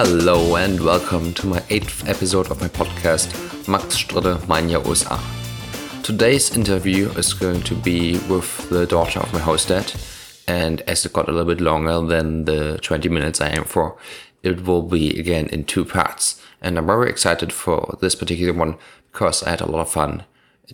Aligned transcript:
Hello 0.00 0.54
and 0.54 0.78
welcome 0.78 1.34
to 1.34 1.48
my 1.48 1.60
eighth 1.70 2.08
episode 2.08 2.52
of 2.52 2.60
my 2.60 2.68
podcast, 2.68 3.66
Max 3.66 4.06
Mein 4.48 4.68
Jahr 4.68 4.80
USA. 4.84 5.18
Today's 6.04 6.56
interview 6.56 7.08
is 7.18 7.34
going 7.34 7.62
to 7.62 7.74
be 7.74 8.16
with 8.28 8.70
the 8.70 8.86
daughter 8.86 9.18
of 9.18 9.32
my 9.32 9.40
host 9.40 9.66
dad, 9.66 9.92
and 10.46 10.82
as 10.82 11.04
it 11.04 11.12
got 11.12 11.28
a 11.28 11.32
little 11.32 11.52
bit 11.52 11.60
longer 11.60 12.00
than 12.06 12.44
the 12.44 12.78
20 12.80 13.08
minutes 13.08 13.40
I 13.40 13.48
aim 13.48 13.64
for, 13.64 13.98
it 14.44 14.64
will 14.64 14.82
be 14.82 15.18
again 15.18 15.48
in 15.48 15.64
two 15.64 15.84
parts. 15.84 16.40
And 16.62 16.78
I'm 16.78 16.86
very 16.86 17.10
excited 17.10 17.52
for 17.52 17.98
this 18.00 18.14
particular 18.14 18.52
one 18.52 18.76
because 19.10 19.42
I 19.42 19.50
had 19.50 19.62
a 19.62 19.66
lot 19.66 19.80
of 19.80 19.90
fun 19.90 20.22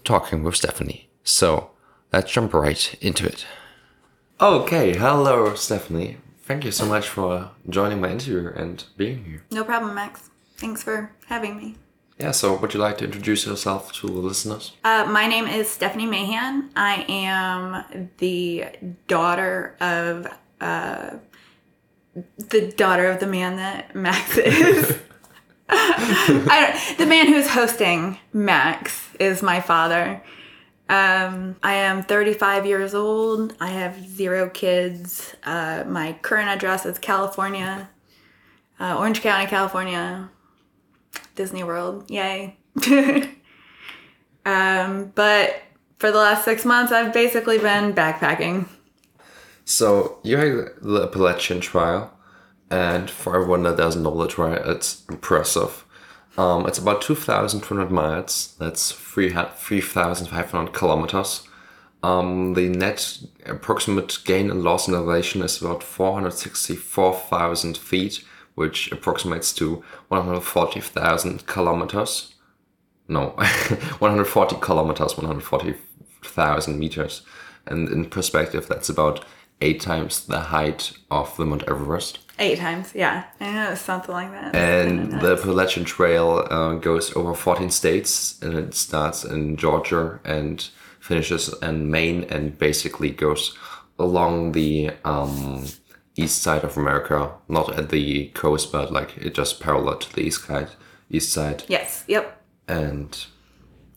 talking 0.05 0.43
with 0.43 0.57
Stephanie. 0.57 1.09
So 1.23 1.71
let's 2.13 2.31
jump 2.31 2.53
right 2.53 2.95
into 3.01 3.25
it. 3.25 3.47
Okay, 4.39 4.95
hello 4.95 5.55
Stephanie. 5.55 6.19
Thank 6.47 6.67
you 6.67 6.73
so 6.73 6.85
much 6.85 7.09
for 7.09 7.53
joining 7.71 8.03
my 8.03 8.11
interview 8.11 8.53
and 8.55 8.85
being 8.99 9.25
here. 9.25 9.45
No 9.51 9.65
problem, 9.65 9.95
Max. 9.95 10.29
Thanks 10.59 10.83
for 10.83 11.11
having 11.27 11.57
me. 11.57 11.77
Yeah, 12.19 12.33
so 12.33 12.55
would 12.57 12.75
you 12.75 12.81
like 12.81 12.99
to 12.99 13.07
introduce 13.07 13.47
yourself 13.47 13.93
to 13.95 14.07
the 14.07 14.13
listeners? 14.13 14.73
Uh, 14.85 15.07
my 15.09 15.27
name 15.27 15.47
is 15.47 15.71
Stephanie 15.71 16.05
Mahan. 16.05 16.69
I 16.77 17.07
am 17.09 18.09
the 18.19 18.67
daughter 19.09 19.75
of 19.81 20.27
uh, 20.61 21.17
the 22.37 22.73
daughter 22.77 23.07
of 23.07 23.21
the 23.21 23.27
man 23.27 23.57
that 23.57 23.97
Max 23.97 24.37
is. 24.37 24.99
I 25.71 26.75
don't, 26.75 26.99
the 26.99 27.07
man 27.07 27.27
who's 27.27 27.49
hosting 27.49 28.19
Max 28.35 29.09
is 29.19 29.43
my 29.43 29.63
father. 29.63 30.23
Um, 30.89 31.57
I 31.63 31.75
am 31.75 32.03
35 32.03 32.67
years 32.67 32.95
old. 32.95 33.55
I 33.59 33.69
have 33.69 34.07
zero 34.07 34.51
kids. 34.51 35.35
Uh, 35.43 35.85
my 35.87 36.13
current 36.21 36.49
address 36.49 36.85
is 36.85 36.99
California, 36.99 37.89
uh, 38.79 38.99
Orange 38.99 39.23
County, 39.23 39.47
California, 39.47 40.29
Disney 41.35 41.65
World. 41.65 42.11
Yay. 42.11 42.59
um, 44.45 45.13
but 45.15 45.63
for 45.99 46.11
the 46.11 46.19
last 46.19 46.45
six 46.45 46.67
months, 46.67 46.93
I've 46.93 47.15
basically 47.15 47.59
been 47.59 47.95
backpacking. 47.95 48.69
So 49.65 50.19
you 50.23 50.37
had 50.37 50.69
the 50.83 51.05
Appalachian 51.05 51.61
Trail, 51.61 52.13
and 52.71 53.11
for 53.11 53.37
everyone 53.37 53.63
that 53.63 53.79
doesn't 53.79 54.03
know 54.03 54.15
the 54.21 54.29
trail, 54.29 54.61
it's 54.67 55.03
impressive. 55.09 55.87
Um, 56.37 56.67
it's 56.67 56.79
about 56.79 57.01
2,200 57.03 57.91
miles. 57.91 58.57
That's 58.59 58.91
3,500 58.93 60.73
kilometers. 60.73 61.47
Um, 62.03 62.55
the 62.55 62.69
net 62.69 63.19
approximate 63.47 64.19
gain 64.25 64.51
and 64.51 64.63
loss 64.63 64.89
in 64.89 64.95
elevation 64.95 65.43
is 65.43 65.63
about 65.63 65.83
464,000 65.83 67.79
feet, 67.79 68.25
which 68.57 68.93
approximates 68.93 69.53
to 69.55 69.83
140,000 70.09 71.47
kilometers. 71.47 72.35
No, 73.09 73.29
140 74.01 74.57
kilometers, 74.61 75.17
140,000 75.17 76.79
meters. 76.79 77.23
And 77.67 77.89
in 77.89 78.05
perspective, 78.11 78.67
that's 78.69 78.91
about 78.91 79.25
eight 79.61 79.81
times 79.81 80.27
the 80.27 80.41
height 80.41 80.93
of 81.11 81.37
the 81.37 81.45
Mount 81.45 81.65
Everest. 81.69 82.19
Eight 82.39 82.59
times, 82.59 82.93
yeah. 82.95 83.25
Something 83.75 84.13
like 84.13 84.31
that. 84.33 84.55
And 84.55 85.13
the 85.21 85.35
Appalachian 85.35 85.85
Trail 85.85 86.47
uh, 86.51 86.75
goes 86.75 87.15
over 87.17 87.33
14 87.35 87.71
states 87.71 88.41
and 88.43 88.55
it 88.55 88.75
starts 88.75 89.25
in 89.25 89.57
Georgia 89.57 90.19
and 90.25 90.69
finishes 90.99 91.55
in 91.63 91.91
Maine 91.91 92.25
and 92.25 92.59
basically 92.59 93.11
goes 93.11 93.57
along 93.99 94.53
the 94.53 94.91
um, 95.05 95.67
east 96.17 96.43
side 96.43 96.65
of 96.65 96.77
America, 96.77 97.33
not 97.49 97.79
at 97.79 97.91
the 97.91 98.29
coast, 98.29 98.73
but 98.73 98.93
like 98.93 99.17
it 99.17 99.35
just 99.35 99.61
parallel 99.61 99.99
to 99.99 100.15
the 100.15 100.23
east 100.23 100.45
side. 100.45 100.71
East 101.11 101.33
side. 101.33 101.63
Yes. 101.69 102.05
Yep. 102.09 102.43
And 102.67 103.27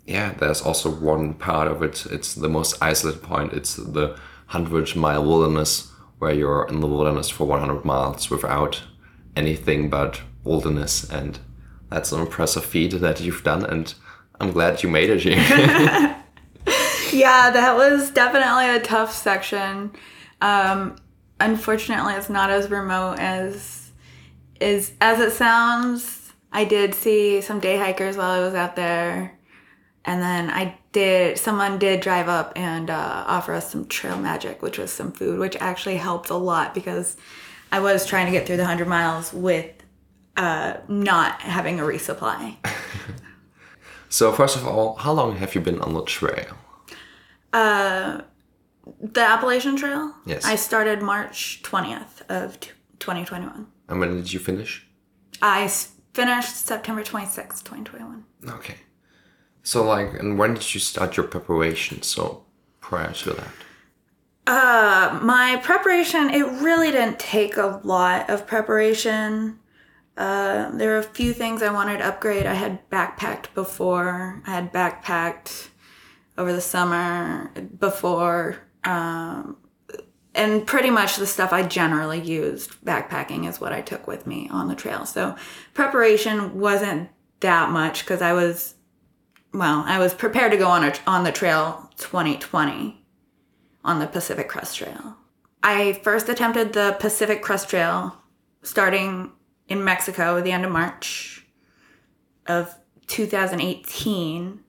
yeah, 0.05 0.33
there's 0.33 0.61
also 0.61 0.89
one 0.89 1.33
part 1.33 1.67
of 1.67 1.81
it. 1.81 2.05
It's 2.05 2.35
the 2.35 2.49
most 2.49 2.77
isolated 2.81 3.23
point. 3.23 3.53
It's 3.53 3.75
the 3.75 4.17
hundred 4.47 4.95
mile 4.95 5.23
wilderness 5.23 5.91
where 6.19 6.33
you're 6.33 6.67
in 6.67 6.79
the 6.79 6.87
wilderness 6.87 7.29
for 7.29 7.45
100 7.45 7.85
miles 7.85 8.29
without 8.29 8.83
anything 9.35 9.89
but 9.89 10.21
wilderness. 10.43 11.07
And 11.09 11.39
that's 11.89 12.11
an 12.11 12.21
impressive 12.21 12.65
feat 12.65 12.99
that 12.99 13.21
you've 13.21 13.43
done 13.43 13.65
and 13.65 13.93
i'm 14.39 14.51
glad 14.51 14.83
you 14.83 14.89
made 14.89 15.09
it 15.09 15.21
here 15.21 15.35
yeah 17.13 17.49
that 17.49 17.75
was 17.75 18.11
definitely 18.11 18.69
a 18.69 18.79
tough 18.81 19.13
section. 19.13 19.91
Um, 20.41 20.97
unfortunately 21.39 22.13
it's 22.13 22.29
not 22.29 22.49
as 22.49 22.69
remote 22.69 23.19
as 23.19 23.91
is 24.59 24.93
as 25.01 25.19
it 25.19 25.31
sounds. 25.31 26.33
I 26.51 26.65
did 26.65 26.93
see 26.93 27.41
some 27.41 27.59
day 27.59 27.77
hikers 27.77 28.17
while 28.17 28.31
i 28.31 28.39
was 28.39 28.55
out 28.55 28.75
there 28.75 29.37
and 30.05 30.21
then 30.21 30.49
I 30.49 30.77
did, 30.97 31.37
someone 31.37 31.77
did 31.77 31.99
drive 32.01 32.27
up 32.27 32.53
and 32.55 32.89
uh, 32.89 33.23
offer 33.27 33.53
us 33.53 33.71
some 33.71 33.85
trail 33.85 34.17
magic, 34.17 34.63
which 34.63 34.79
was 34.79 34.91
some 34.91 35.11
food, 35.11 35.37
which 35.37 35.55
actually 35.57 35.97
helped 35.97 36.31
a 36.31 36.35
lot 36.35 36.73
because 36.73 37.17
I 37.71 37.79
was 37.81 38.07
trying 38.07 38.25
to 38.25 38.31
get 38.31 38.47
through 38.47 38.57
the 38.57 38.63
100 38.63 38.87
miles 38.87 39.31
with 39.31 39.71
uh, 40.37 40.77
not 40.87 41.39
having 41.41 41.79
a 41.79 41.83
resupply. 41.83 42.55
so, 44.09 44.31
first 44.31 44.55
of 44.55 44.65
all, 44.65 44.95
how 44.95 45.13
long 45.13 45.35
have 45.37 45.53
you 45.53 45.61
been 45.61 45.79
on 45.81 45.93
the 45.93 46.03
trail? 46.03 46.57
Uh, 47.53 48.21
the 48.99 49.21
Appalachian 49.21 49.75
Trail? 49.75 50.15
Yes. 50.25 50.45
I 50.45 50.55
started 50.55 51.03
March 51.03 51.61
20th 51.61 52.27
of 52.27 52.59
2021. 52.97 53.67
And 53.87 53.99
when 53.99 54.15
did 54.15 54.33
you 54.33 54.39
finish? 54.39 54.87
I 55.43 55.67
finished 56.15 56.55
September 56.55 57.03
26th, 57.03 57.63
2021. 57.63 58.25
Okay. 58.49 58.77
So, 59.67 59.83
like, 59.83 60.13
and 60.13 60.39
when 60.39 60.53
did 60.53 60.73
you 60.73 60.79
start 60.79 61.17
your 61.17 61.27
preparation? 61.27 62.01
So, 62.01 62.45
prior 62.79 63.11
to 63.11 63.31
that? 63.31 63.49
Uh, 64.47 65.19
my 65.21 65.59
preparation, 65.61 66.29
it 66.29 66.45
really 66.61 66.89
didn't 66.89 67.19
take 67.19 67.57
a 67.57 67.81
lot 67.83 68.29
of 68.29 68.47
preparation. 68.47 69.59
Uh, 70.15 70.71
there 70.71 70.91
were 70.91 70.99
a 70.99 71.03
few 71.03 71.33
things 71.33 71.61
I 71.61 71.73
wanted 71.73 71.97
to 71.97 72.05
upgrade. 72.05 72.45
I 72.45 72.53
had 72.53 72.89
backpacked 72.89 73.53
before. 73.53 74.41
I 74.47 74.51
had 74.51 74.71
backpacked 74.71 75.67
over 76.37 76.53
the 76.53 76.61
summer 76.61 77.51
before. 77.77 78.59
Um, 78.85 79.57
and 80.33 80.65
pretty 80.65 80.91
much 80.91 81.17
the 81.17 81.27
stuff 81.27 81.51
I 81.51 81.63
generally 81.63 82.21
used 82.21 82.79
backpacking 82.85 83.45
is 83.45 83.59
what 83.59 83.73
I 83.73 83.81
took 83.81 84.07
with 84.07 84.25
me 84.25 84.47
on 84.49 84.69
the 84.69 84.75
trail. 84.75 85.05
So 85.05 85.35
preparation 85.73 86.57
wasn't 86.57 87.09
that 87.41 87.69
much 87.69 88.05
because 88.05 88.21
I 88.21 88.31
was 88.31 88.75
well, 89.57 89.83
I 89.87 89.97
was 89.97 90.13
prepared 90.13 90.51
to 90.51 90.57
go 90.57 90.67
on 90.67 90.83
a, 90.83 90.93
on 91.07 91.23
the 91.23 91.31
trail 91.31 91.89
2020 91.97 93.03
on 93.83 93.99
the 93.99 94.05
Pacific 94.05 94.47
Crest 94.47 94.77
Trail. 94.77 95.17
I 95.63 95.93
first 96.03 96.29
attempted 96.29 96.73
the 96.73 96.95
Pacific 96.99 97.41
Crest 97.41 97.69
Trail 97.69 98.15
starting 98.61 99.31
in 99.67 99.83
Mexico 99.83 100.39
the 100.41 100.51
end 100.51 100.63
of 100.63 100.71
March 100.71 101.45
of 102.45 102.75
2018 103.07 104.59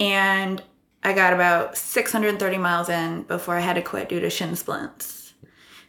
and 0.00 0.62
I 1.04 1.12
got 1.12 1.32
about 1.32 1.76
630 1.76 2.58
miles 2.58 2.88
in 2.88 3.22
before 3.22 3.56
I 3.56 3.60
had 3.60 3.74
to 3.74 3.82
quit 3.82 4.08
due 4.08 4.20
to 4.20 4.28
shin 4.28 4.56
splints. 4.56 5.34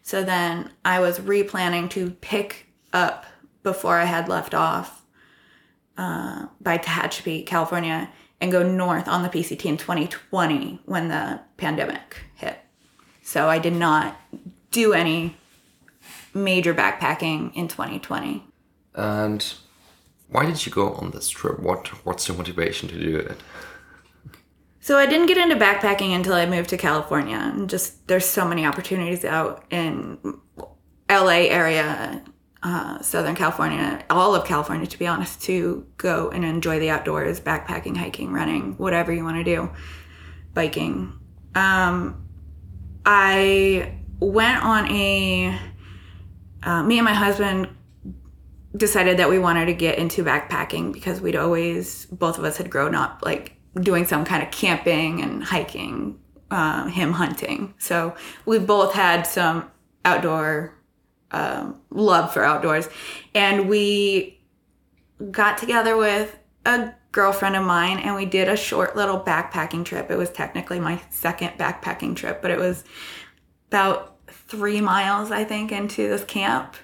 So 0.04 0.24
then 0.24 0.72
I 0.86 1.00
was 1.00 1.20
replanning 1.20 1.90
to 1.92 2.12
pick 2.12 2.68
up 2.94 3.26
before 3.64 3.98
I 3.98 4.06
had 4.06 4.30
left 4.30 4.54
off 4.54 4.99
uh, 6.00 6.48
by 6.62 6.78
Tehachapi, 6.78 7.46
California, 7.46 8.10
and 8.40 8.54
go 8.54 8.64
north 8.64 9.08
on 9.10 9.22
the 9.22 9.28
PCT 9.28 9.66
in 9.66 9.76
2020 9.76 10.80
when 10.86 11.10
the 11.10 11.42
pandemic 11.58 12.24
hit. 12.36 12.58
So 13.22 13.50
I 13.50 13.60
did 13.60 13.74
not 13.74 14.18
do 14.72 14.94
any 14.94 15.35
major 16.34 16.73
backpacking 16.73 17.53
in 17.53 17.68
2020. 17.68 18.46
And 18.96 19.53
why 20.29 20.46
did 20.46 20.66
you 20.66 20.72
go 20.72 20.94
on 20.94 21.12
this 21.12 21.29
trip? 21.29 21.59
What 21.59 21.90
What's 22.06 22.29
your 22.29 22.38
motivation 22.38 22.88
to 22.90 22.97
do 22.97 23.18
it? 23.18 23.38
So 24.79 24.97
I 24.97 25.06
didn't 25.06 25.28
get 25.28 25.38
into 25.38 25.56
backpacking 25.56 26.16
until 26.16 26.34
I 26.34 26.46
moved 26.46 26.70
to 26.70 26.78
California, 26.78 27.35
and 27.35 27.70
just 27.70 28.08
there's 28.08 28.26
so 28.26 28.47
many 28.47 28.66
opportunities 28.66 29.26
out 29.26 29.66
in 29.70 30.18
LA 31.09 31.50
area 31.50 32.23
uh, 32.61 33.02
Southern 33.02 33.35
California, 33.35 34.03
all 34.09 34.35
of 34.35 34.46
California, 34.46 34.85
to 34.85 35.00
be 35.00 35.08
honest, 35.08 35.41
to 35.44 35.85
go 35.97 36.29
and 36.29 36.44
enjoy 36.44 36.79
the 36.79 36.90
outdoors, 36.90 37.40
backpacking, 37.40 37.96
hiking, 37.96 38.34
running, 38.34 38.73
whatever 38.78 39.14
you 39.14 39.23
want 39.23 39.38
to 39.38 39.44
do, 39.44 39.70
biking. 40.53 41.14
Um, 41.56 42.26
I 43.06 44.00
went 44.20 44.64
on 44.64 44.91
a, 44.91 45.58
uh, 46.64 46.84
me 46.84 46.97
and 46.97 47.06
my 47.06 47.14
husband 47.14 47.70
decided 48.76 49.17
that 49.17 49.29
we 49.29 49.40
wanted 49.40 49.66
to 49.67 49.73
get 49.73 49.97
into 49.97 50.23
backpacking 50.23 50.91
because 50.91 51.22
we'd 51.22 51.35
always, 51.35 52.06
both 52.08 52.38
of 52.38 52.44
us 52.44 52.58
had 52.58 52.70
grown 52.70 52.94
up 52.94 53.22
like 53.23 53.56
doing 53.76 54.06
some 54.06 54.26
kind 54.26 54.44
of 54.44 54.52
camping 54.52 55.22
and 55.22 55.44
hiking, 55.44 56.20
uh, 56.52 56.88
him 56.88 57.14
hunting. 57.14 57.73
So 57.78 58.16
we 58.46 58.59
both 58.59 58.94
had 58.94 59.23
some 59.23 59.72
outdoor 60.03 60.78
um, 61.31 61.79
love 61.90 62.34
for 62.34 62.43
outdoors. 62.43 62.90
And 63.34 63.70
we 63.70 64.40
got 65.31 65.58
together 65.58 65.97
with 65.97 66.37
a 66.66 66.93
girlfriend 67.11 67.55
of 67.55 67.64
mine 67.64 67.99
and 67.99 68.16
we 68.16 68.26
did 68.26 68.47
a 68.47 68.55
short 68.55 68.96
little 68.96 69.20
backpacking 69.20 69.85
trip. 69.85 70.11
It 70.11 70.17
was 70.17 70.29
technically 70.29 70.79
my 70.79 71.02
second 71.09 71.58
backpacking 71.58 72.16
trip, 72.16 72.41
but 72.41 72.52
it 72.52 72.59
was 72.59 72.84
about 73.70 74.17
three 74.28 74.81
miles, 74.81 75.31
I 75.31 75.43
think, 75.43 75.72
into 75.72 76.08
this 76.08 76.23
camp. 76.23 76.76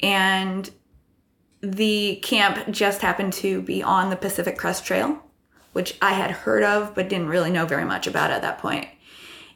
And 0.00 0.70
the 1.60 2.16
camp 2.22 2.70
just 2.70 3.00
happened 3.00 3.32
to 3.34 3.62
be 3.62 3.82
on 3.82 4.10
the 4.10 4.16
Pacific 4.16 4.58
Crest 4.58 4.84
Trail, 4.84 5.22
which 5.72 5.96
I 6.02 6.12
had 6.12 6.30
heard 6.30 6.62
of 6.62 6.94
but 6.94 7.08
didn't 7.08 7.28
really 7.28 7.50
know 7.50 7.66
very 7.66 7.84
much 7.84 8.06
about 8.06 8.30
at 8.30 8.42
that 8.42 8.58
point. 8.58 8.86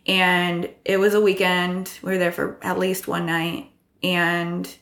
And 0.06 0.70
it 0.84 0.96
was 0.96 1.14
a 1.14 1.20
weekend. 1.20 1.92
We 2.02 2.12
were 2.12 2.18
there 2.18 2.32
for 2.32 2.58
at 2.62 2.78
least 2.78 3.06
one 3.06 3.26
night. 3.26 3.70
And 4.02 4.76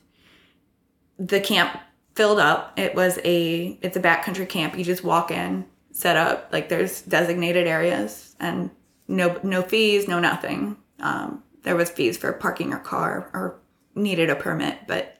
the 1.18 1.40
camp 1.40 1.80
filled 2.14 2.38
up. 2.38 2.78
It 2.78 2.94
was 2.94 3.18
a 3.24 3.78
it's 3.82 3.96
a 3.96 4.00
backcountry 4.00 4.48
camp. 4.48 4.76
You 4.76 4.84
just 4.84 5.04
walk 5.04 5.30
in, 5.30 5.66
set 5.92 6.16
up, 6.16 6.48
like 6.52 6.68
there's 6.68 7.02
designated 7.02 7.66
areas 7.66 8.34
and 8.40 8.70
no 9.08 9.38
no 9.42 9.62
fees, 9.62 10.08
no 10.08 10.18
nothing. 10.18 10.76
Um, 11.00 11.42
there 11.62 11.76
was 11.76 11.90
fees 11.90 12.16
for 12.16 12.32
parking 12.32 12.70
your 12.70 12.78
car 12.78 13.30
or 13.32 13.58
needed 13.94 14.30
a 14.30 14.36
permit, 14.36 14.78
but 14.86 15.18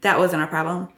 that 0.00 0.18
wasn't 0.18 0.42
a 0.42 0.46
problem. 0.46 0.88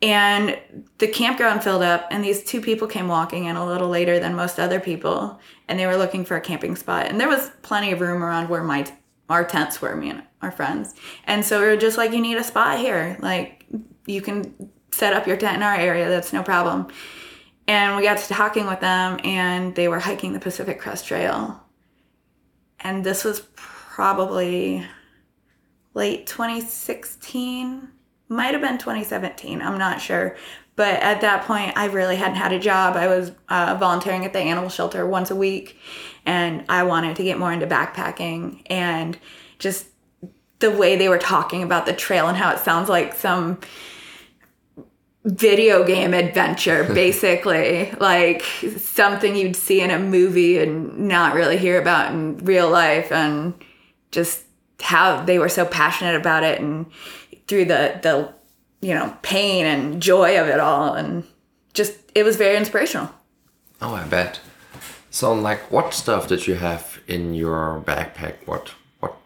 And 0.00 0.58
the 0.98 1.08
campground 1.08 1.64
filled 1.64 1.82
up, 1.82 2.06
and 2.10 2.22
these 2.22 2.44
two 2.44 2.60
people 2.60 2.86
came 2.86 3.08
walking 3.08 3.46
in 3.46 3.56
a 3.56 3.66
little 3.66 3.88
later 3.88 4.20
than 4.20 4.36
most 4.36 4.60
other 4.60 4.78
people, 4.78 5.40
and 5.66 5.78
they 5.78 5.86
were 5.86 5.96
looking 5.96 6.24
for 6.24 6.36
a 6.36 6.40
camping 6.40 6.76
spot. 6.76 7.06
And 7.06 7.20
there 7.20 7.28
was 7.28 7.50
plenty 7.62 7.90
of 7.90 8.00
room 8.00 8.22
around 8.22 8.48
where 8.48 8.62
my 8.62 8.86
our 9.28 9.44
tents 9.44 9.80
were, 9.80 9.94
me 9.96 10.10
and 10.10 10.22
our 10.42 10.50
friends. 10.50 10.94
And 11.24 11.44
so 11.44 11.60
we 11.60 11.66
were 11.66 11.76
just 11.76 11.96
like, 11.96 12.12
you 12.12 12.20
need 12.20 12.36
a 12.36 12.44
spot 12.44 12.78
here. 12.78 13.16
Like, 13.20 13.66
you 14.06 14.22
can 14.22 14.70
set 14.90 15.12
up 15.12 15.26
your 15.26 15.36
tent 15.36 15.56
in 15.56 15.62
our 15.62 15.74
area. 15.74 16.08
That's 16.08 16.32
no 16.32 16.42
problem. 16.42 16.88
And 17.66 17.96
we 17.96 18.02
got 18.02 18.18
to 18.18 18.28
talking 18.28 18.66
with 18.66 18.80
them, 18.80 19.20
and 19.24 19.74
they 19.74 19.88
were 19.88 19.98
hiking 19.98 20.32
the 20.32 20.40
Pacific 20.40 20.80
Crest 20.80 21.06
Trail. 21.06 21.62
And 22.80 23.04
this 23.04 23.24
was 23.24 23.40
probably 23.54 24.86
late 25.98 26.26
2016 26.28 27.88
might 28.28 28.52
have 28.52 28.60
been 28.60 28.78
2017 28.78 29.60
i'm 29.60 29.76
not 29.76 30.00
sure 30.00 30.36
but 30.76 30.94
at 31.02 31.20
that 31.22 31.44
point 31.44 31.76
i 31.76 31.86
really 31.86 32.14
hadn't 32.14 32.36
had 32.36 32.52
a 32.52 32.58
job 32.58 32.94
i 32.94 33.08
was 33.08 33.32
uh, 33.48 33.76
volunteering 33.80 34.24
at 34.24 34.32
the 34.32 34.38
animal 34.38 34.70
shelter 34.70 35.04
once 35.04 35.32
a 35.32 35.34
week 35.34 35.76
and 36.28 36.64
i 36.68 36.82
wanted 36.82 37.16
to 37.16 37.24
get 37.24 37.38
more 37.38 37.52
into 37.52 37.66
backpacking 37.66 38.62
and 38.66 39.18
just 39.58 39.86
the 40.60 40.70
way 40.70 40.96
they 40.96 41.08
were 41.08 41.18
talking 41.18 41.62
about 41.62 41.86
the 41.86 41.92
trail 41.92 42.26
and 42.28 42.36
how 42.36 42.50
it 42.50 42.58
sounds 42.58 42.88
like 42.88 43.14
some 43.14 43.58
video 45.24 45.84
game 45.84 46.14
adventure 46.14 46.84
basically. 46.94 47.90
Like 47.92 48.42
something 48.76 49.36
you'd 49.36 49.56
see 49.56 49.80
in 49.80 49.90
a 49.90 49.98
movie 49.98 50.58
and 50.58 50.98
not 51.08 51.34
really 51.34 51.58
hear 51.58 51.80
about 51.80 52.12
in 52.12 52.38
real 52.38 52.70
life 52.70 53.12
and 53.12 53.54
just 54.10 54.44
how 54.80 55.24
they 55.24 55.38
were 55.38 55.48
so 55.48 55.64
passionate 55.64 56.14
about 56.14 56.44
it 56.44 56.60
and 56.60 56.86
through 57.46 57.64
the 57.64 57.98
the 58.02 58.32
you 58.80 58.94
know 58.94 59.16
pain 59.22 59.66
and 59.66 60.00
joy 60.00 60.40
of 60.40 60.48
it 60.48 60.60
all. 60.60 60.94
And 60.94 61.24
just 61.74 61.96
it 62.14 62.24
was 62.24 62.36
very 62.36 62.56
inspirational. 62.56 63.10
Oh 63.80 63.94
i 63.94 64.04
bet 64.04 64.40
so 65.10 65.32
like 65.32 65.70
what 65.70 65.94
stuff 65.94 66.28
did 66.28 66.46
you 66.46 66.54
have 66.54 67.00
in 67.06 67.34
your 67.34 67.82
backpack? 67.86 68.34
What 68.46 68.72
what 69.00 69.16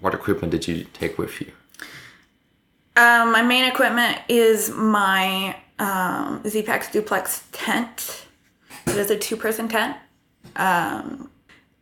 what 0.00 0.14
equipment 0.14 0.50
did 0.50 0.66
you 0.68 0.86
take 0.92 1.18
with 1.18 1.40
you? 1.40 1.52
Um, 2.96 3.32
my 3.32 3.42
main 3.42 3.64
equipment 3.64 4.18
is 4.28 4.70
my 4.70 5.56
um, 5.78 6.42
zpacks 6.44 6.90
duplex 6.90 7.44
tent. 7.52 8.26
It 8.86 8.96
is 8.96 9.10
a 9.10 9.18
two-person 9.18 9.68
tent. 9.68 9.96
Um, 10.56 11.30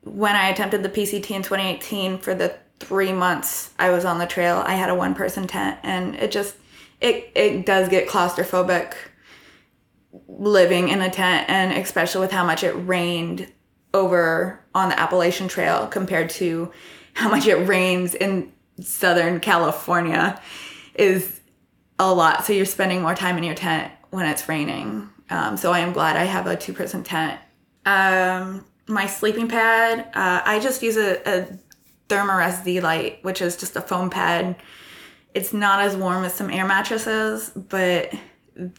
when 0.05 0.35
i 0.35 0.49
attempted 0.49 0.83
the 0.83 0.89
pct 0.89 1.31
in 1.31 1.43
2018 1.43 2.19
for 2.19 2.35
the 2.35 2.57
three 2.81 3.13
months 3.13 3.71
I 3.79 3.91
was 3.91 4.05
on 4.05 4.19
the 4.19 4.27
trail, 4.27 4.63
I 4.67 4.75
had 4.75 4.91
a 4.91 4.95
one 4.95 5.15
person 5.15 5.47
tent 5.47 5.79
and 5.83 6.15
it 6.17 6.33
just 6.33 6.57
it 7.01 7.31
it 7.35 7.67
does 7.67 7.89
get 7.89 8.09
claustrophobic 8.09 8.95
living 10.29 10.89
in 10.89 11.01
a 11.01 11.11
tent 11.11 11.49
and 11.49 11.73
especially 11.73 12.21
with 12.21 12.33
how 12.33 12.45
much 12.45 12.63
it 12.63 12.73
rained 12.73 13.51
over 13.95 14.65
on 14.75 14.89
the 14.89 14.99
Appalachian 14.99 15.49
Trail 15.49 15.87
compared 15.87 16.31
to 16.31 16.71
how 17.15 17.29
much 17.29 17.47
it 17.47 17.57
rains 17.57 18.15
in 18.15 18.53
Southern 18.81 19.41
California 19.41 20.41
is 20.95 21.41
a 21.99 22.13
lot. 22.13 22.45
So 22.45 22.53
you're 22.53 22.65
spending 22.65 23.03
more 23.03 23.15
time 23.15 23.39
in 23.39 23.45
your 23.45 23.55
tent 23.55 23.93
when 24.11 24.27
it's 24.27 24.49
raining. 24.49 25.09
Um, 25.31 25.57
so 25.57 25.73
I 25.73 25.81
am 25.81 25.93
glad 25.93 26.17
I 26.17 26.25
have 26.25 26.47
a 26.47 26.57
two 26.57 26.73
person 26.73 27.03
tent. 27.03 27.39
Um, 27.87 28.65
my 28.87 29.07
sleeping 29.07 29.49
pad, 29.49 30.01
uh, 30.15 30.43
I 30.45 30.59
just 30.61 30.83
use 30.83 30.97
a, 30.97 31.21
a 31.29 31.59
Thermarest 32.09 32.65
Z-Lite, 32.65 33.25
which 33.25 33.41
is 33.41 33.57
just 33.57 33.77
a 33.77 33.81
foam 33.81 34.11
pad. 34.11 34.57
It's 35.35 35.53
not 35.53 35.81
as 35.81 35.97
warm 35.97 36.25
as 36.25 36.35
some 36.35 36.51
air 36.51 36.67
mattresses, 36.67 37.51
but 37.51 38.13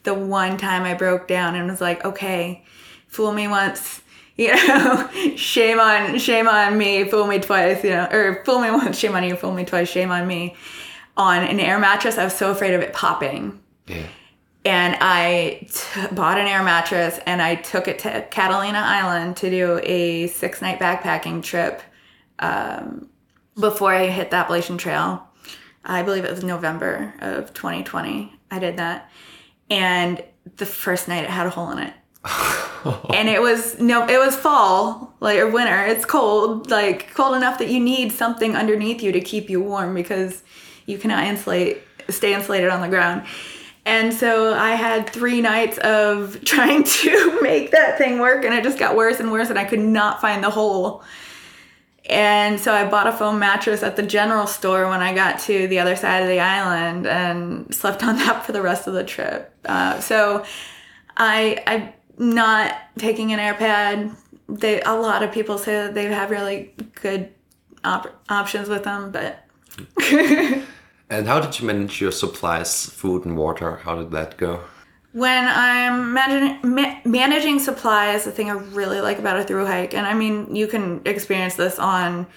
the 0.04 0.14
one 0.14 0.58
time 0.58 0.84
I 0.84 0.94
broke 0.94 1.28
down 1.28 1.56
and 1.56 1.70
was 1.70 1.82
like, 1.82 2.04
okay, 2.06 2.64
fool 3.08 3.32
me 3.32 3.48
once, 3.48 4.02
you 4.38 4.56
know, 4.56 5.10
shame 5.36 5.80
on 5.80 6.18
shame 6.18 6.48
on 6.48 6.78
me, 6.78 7.04
fool 7.06 7.28
me 7.28 7.40
twice, 7.40 7.84
you 7.84 7.92
know, 7.92 8.08
or 8.12 8.44
fool 8.46 8.60
me 8.60 8.72
once, 8.72 8.98
shame 8.98 9.16
on 9.16 9.24
you, 9.24 9.36
fool 9.36 9.54
me 9.54 9.66
twice, 9.66 9.90
shame 9.90 10.12
on 10.12 10.28
me. 10.28 10.56
On 11.16 11.44
an 11.44 11.60
air 11.60 11.78
mattress, 11.78 12.18
I 12.18 12.24
was 12.24 12.36
so 12.36 12.50
afraid 12.50 12.74
of 12.74 12.82
it 12.82 12.92
popping. 12.94 13.62
Yeah. 13.86 14.08
And 14.66 14.98
I 15.00 15.68
t- 15.72 16.16
bought 16.16 16.40
an 16.40 16.48
air 16.48 16.64
mattress 16.64 17.20
and 17.28 17.42
I 17.42 17.56
took 17.56 17.88
it 17.88 18.00
to 18.00 18.26
Catalina 18.32 18.80
Island 18.80 19.38
to 19.38 19.50
do 19.52 19.80
a 19.84 20.28
six 20.28 20.62
night 20.62 20.80
backpacking 20.80 21.44
trip. 21.44 21.84
Um, 22.40 23.10
before 23.60 23.94
I 23.94 24.08
hit 24.08 24.32
the 24.32 24.38
Appalachian 24.38 24.78
Trail. 24.78 25.28
I 25.86 26.02
believe 26.02 26.24
it 26.24 26.32
was 26.32 26.44
November 26.44 27.14
of 27.20 27.54
2020. 27.54 28.34
I 28.50 28.60
did 28.60 28.78
that. 28.78 29.10
And 29.70 30.24
the 30.58 30.66
first 30.66 31.08
night 31.08 31.24
it 31.24 31.30
had 31.30 31.48
a 31.48 31.50
hole 31.50 31.72
in 31.72 31.80
it. 31.80 31.94
and 33.14 33.30
it 33.30 33.42
was 33.42 33.80
no 33.80 34.08
it 34.08 34.18
was 34.18 34.36
fall 34.36 35.14
like 35.20 35.40
or 35.40 35.50
winter. 35.50 35.86
It's 35.86 36.06
cold 36.06 36.70
like 36.70 37.14
cold 37.14 37.36
enough 37.36 37.60
that 37.60 37.70
you 37.70 37.80
need 37.80 38.12
something 38.12 38.56
underneath 38.56 39.02
you 39.02 39.12
to 39.12 39.22
keep 39.22 39.50
you 39.50 39.62
warm 39.62 39.94
because 39.94 40.44
you 40.86 40.98
cannot 40.98 41.26
insulate 41.26 41.82
stay 42.10 42.34
insulated 42.34 42.70
on 42.70 42.82
the 42.82 42.88
ground. 42.88 43.26
And 43.86 44.14
so 44.14 44.54
i 44.54 44.72
had 44.72 45.10
three 45.10 45.42
nights 45.42 45.78
of 45.80 46.42
trying 46.46 46.84
to 46.84 47.40
make 47.42 47.72
that 47.72 47.98
thing 47.98 48.20
work 48.20 48.46
and 48.46 48.54
it 48.54 48.64
just 48.64 48.80
got 48.80 48.96
worse 48.96 49.20
and 49.20 49.32
worse 49.32 49.50
and 49.50 49.60
i 49.60 49.66
could 49.66 49.80
not 49.80 50.22
find 50.22 50.42
the 50.44 50.50
hole 50.50 51.04
and 52.10 52.60
so 52.60 52.74
I 52.74 52.86
bought 52.86 53.08
a 53.08 53.14
foam 53.14 53.40
mattress 53.40 53.82
at 53.82 53.96
the 53.96 54.04
general 54.04 54.46
store 54.46 54.90
when 54.90 55.02
I 55.02 55.14
got 55.14 55.40
to 55.42 55.68
the 55.68 55.80
other 55.80 55.96
side 55.96 56.24
of 56.24 56.28
the 56.28 56.40
island 56.40 57.08
and 57.08 57.74
slept 57.74 58.04
on 58.04 58.18
that 58.18 58.46
for 58.46 58.52
the 58.52 58.62
rest 58.62 58.88
of 58.88 58.94
the 58.94 59.04
trip. 59.04 59.54
Uh, 59.66 60.00
so 60.00 60.46
I 61.16 61.64
I'm 61.66 61.94
not 62.18 62.76
taking 62.98 63.32
an 63.32 63.40
AirPad. 63.40 64.16
They 64.50 64.82
a 64.82 64.94
lot 64.94 65.24
of 65.24 65.32
people 65.32 65.58
say 65.58 65.74
that 65.74 65.94
they 65.94 66.06
have 66.06 66.30
really 66.30 66.74
good 67.02 67.32
op- 67.84 68.14
options 68.30 68.68
with 68.68 68.84
them, 68.84 69.12
but. 69.12 69.40
and 71.10 71.28
how 71.28 71.40
did 71.40 71.60
you 71.60 71.66
manage 71.66 72.00
your 72.02 72.12
supplies, 72.12 72.86
food 72.88 73.26
and 73.26 73.38
water? 73.38 73.78
How 73.78 73.96
did 73.96 74.12
that 74.12 74.38
go? 74.38 74.62
When 75.14 75.46
I'm 75.48 76.14
managing, 76.14 76.76
ma- 76.76 77.00
managing 77.06 77.60
supplies, 77.60 78.26
the 78.26 78.32
thing 78.32 78.50
I 78.50 78.54
really 78.54 79.00
like 79.00 79.20
about 79.20 79.40
a 79.40 79.44
through 79.44 79.68
hike, 79.68 79.94
and 79.94 80.06
I 80.06 80.14
mean, 80.14 80.56
you 80.56 80.68
can 80.68 81.02
experience 81.06 81.56
this 81.56 81.80
on 81.80 82.28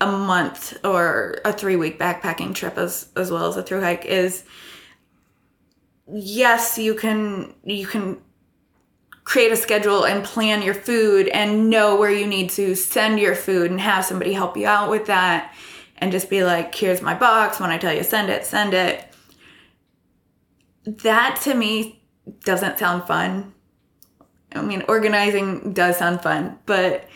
a 0.00 0.06
month 0.06 0.76
or 0.84 1.40
a 1.44 1.52
three 1.52 1.76
week 1.76 1.98
backpacking 1.98 2.54
trip 2.54 2.76
as 2.76 3.08
as 3.16 3.30
well 3.30 3.46
as 3.46 3.56
a 3.56 3.62
through 3.62 3.80
hike 3.80 4.04
is 4.04 4.44
yes 6.12 6.76
you 6.76 6.94
can 6.94 7.54
you 7.64 7.86
can 7.86 8.20
create 9.24 9.50
a 9.50 9.56
schedule 9.56 10.04
and 10.04 10.22
plan 10.22 10.62
your 10.62 10.74
food 10.74 11.28
and 11.28 11.70
know 11.70 11.96
where 11.96 12.10
you 12.10 12.26
need 12.26 12.50
to 12.50 12.74
send 12.74 13.18
your 13.18 13.34
food 13.34 13.70
and 13.70 13.80
have 13.80 14.04
somebody 14.04 14.32
help 14.32 14.56
you 14.56 14.66
out 14.66 14.90
with 14.90 15.06
that 15.06 15.54
and 15.98 16.12
just 16.12 16.28
be 16.28 16.44
like 16.44 16.74
here's 16.74 17.00
my 17.00 17.14
box. 17.14 17.58
When 17.58 17.70
i 17.70 17.78
tell 17.78 17.94
you 17.94 18.02
send 18.02 18.28
it 18.30 18.44
send 18.44 18.74
it. 18.74 19.02
That 20.84 21.40
to 21.44 21.54
me 21.54 21.95
doesn't 22.44 22.78
sound 22.78 23.04
fun. 23.04 23.52
I 24.54 24.62
mean, 24.62 24.82
organizing 24.88 25.72
does 25.72 25.98
sound 25.98 26.22
fun, 26.22 26.58
but 26.66 27.08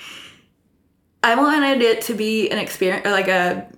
I 1.23 1.35
wanted 1.35 1.83
it 1.83 2.03
to 2.03 2.15
be 2.15 2.51
an 2.51 2.59
experience, 2.59 3.07
like 3.07 3.29
a. 3.29 3.69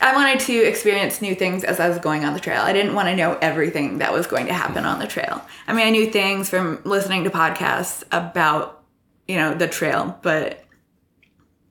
I 0.00 0.14
wanted 0.14 0.38
to 0.46 0.54
experience 0.64 1.20
new 1.20 1.34
things 1.34 1.64
as 1.64 1.80
I 1.80 1.88
was 1.88 1.98
going 1.98 2.24
on 2.24 2.34
the 2.34 2.40
trail. 2.40 2.62
I 2.62 2.72
didn't 2.72 2.94
want 2.94 3.08
to 3.08 3.16
know 3.16 3.36
everything 3.42 3.98
that 3.98 4.12
was 4.12 4.26
going 4.26 4.46
to 4.46 4.52
happen 4.52 4.84
on 4.84 5.00
the 5.00 5.08
trail. 5.08 5.44
I 5.66 5.72
mean, 5.72 5.86
I 5.86 5.90
knew 5.90 6.08
things 6.08 6.48
from 6.48 6.80
listening 6.84 7.24
to 7.24 7.30
podcasts 7.30 8.04
about, 8.12 8.84
you 9.26 9.34
know, 9.36 9.54
the 9.54 9.66
trail, 9.66 10.18
but 10.22 10.62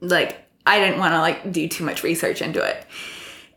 like 0.01 0.45
I 0.65 0.79
didn't 0.79 0.99
want 0.99 1.13
to 1.13 1.19
like 1.19 1.51
do 1.51 1.69
too 1.69 1.85
much 1.85 2.03
research 2.03 2.41
into 2.41 2.61
it. 2.61 2.85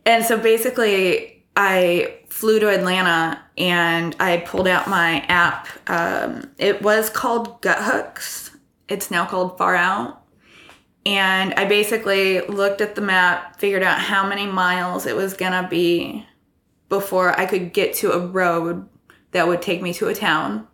And 0.05 0.23
so 0.23 0.37
basically, 0.37 1.38
I 1.61 2.19
flew 2.29 2.61
to 2.61 2.69
Atlanta 2.69 3.43
and 3.57 4.15
I 4.17 4.37
pulled 4.37 4.65
out 4.65 4.87
my 4.87 5.25
app. 5.27 5.67
Um, 5.87 6.49
it 6.57 6.81
was 6.81 7.09
called 7.09 7.61
Guthooks. 7.61 8.51
It's 8.87 9.11
now 9.11 9.25
called 9.25 9.57
Far 9.57 9.75
Out. 9.75 10.23
And 11.05 11.53
I 11.55 11.65
basically 11.65 12.39
looked 12.39 12.79
at 12.79 12.95
the 12.95 13.01
map, 13.01 13.59
figured 13.59 13.83
out 13.83 13.99
how 13.99 14.25
many 14.25 14.45
miles 14.45 15.05
it 15.05 15.17
was 15.17 15.33
gonna 15.33 15.67
be 15.69 16.25
before 16.87 17.37
I 17.37 17.45
could 17.45 17.73
get 17.73 17.93
to 17.95 18.13
a 18.13 18.25
road 18.25 18.87
that 19.31 19.45
would 19.45 19.61
take 19.61 19.81
me 19.81 19.93
to 19.95 20.07
a 20.07 20.15
town 20.15 20.65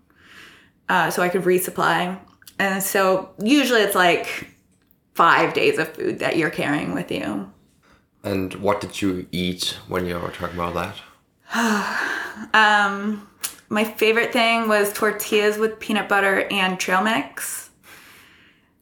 uh, 0.88 1.10
so 1.10 1.24
I 1.24 1.30
could 1.30 1.46
resupply. 1.46 2.20
And 2.60 2.84
so 2.84 3.32
usually 3.42 3.82
it's 3.82 3.96
like 3.96 4.52
five 5.16 5.56
days 5.56 5.80
of 5.80 5.96
food 5.96 6.20
that 6.20 6.38
you're 6.38 6.52
carrying 6.52 6.94
with 6.94 7.12
you. 7.12 7.52
And 8.26 8.56
what 8.56 8.82
did 8.82 9.02
you 9.02 9.28
eat 9.32 9.78
when 9.88 10.06
you 10.06 10.18
were 10.20 10.32
talking 10.32 10.60
about 10.60 10.74
that? 10.74 11.02
Um, 12.54 13.30
my 13.70 13.86
favorite 13.86 14.34
thing 14.34 14.68
was 14.68 14.92
tortillas 14.92 15.58
with 15.58 15.80
peanut 15.80 16.10
butter 16.10 16.46
and 16.52 16.78
trail 16.78 17.02
mix. 17.02 17.70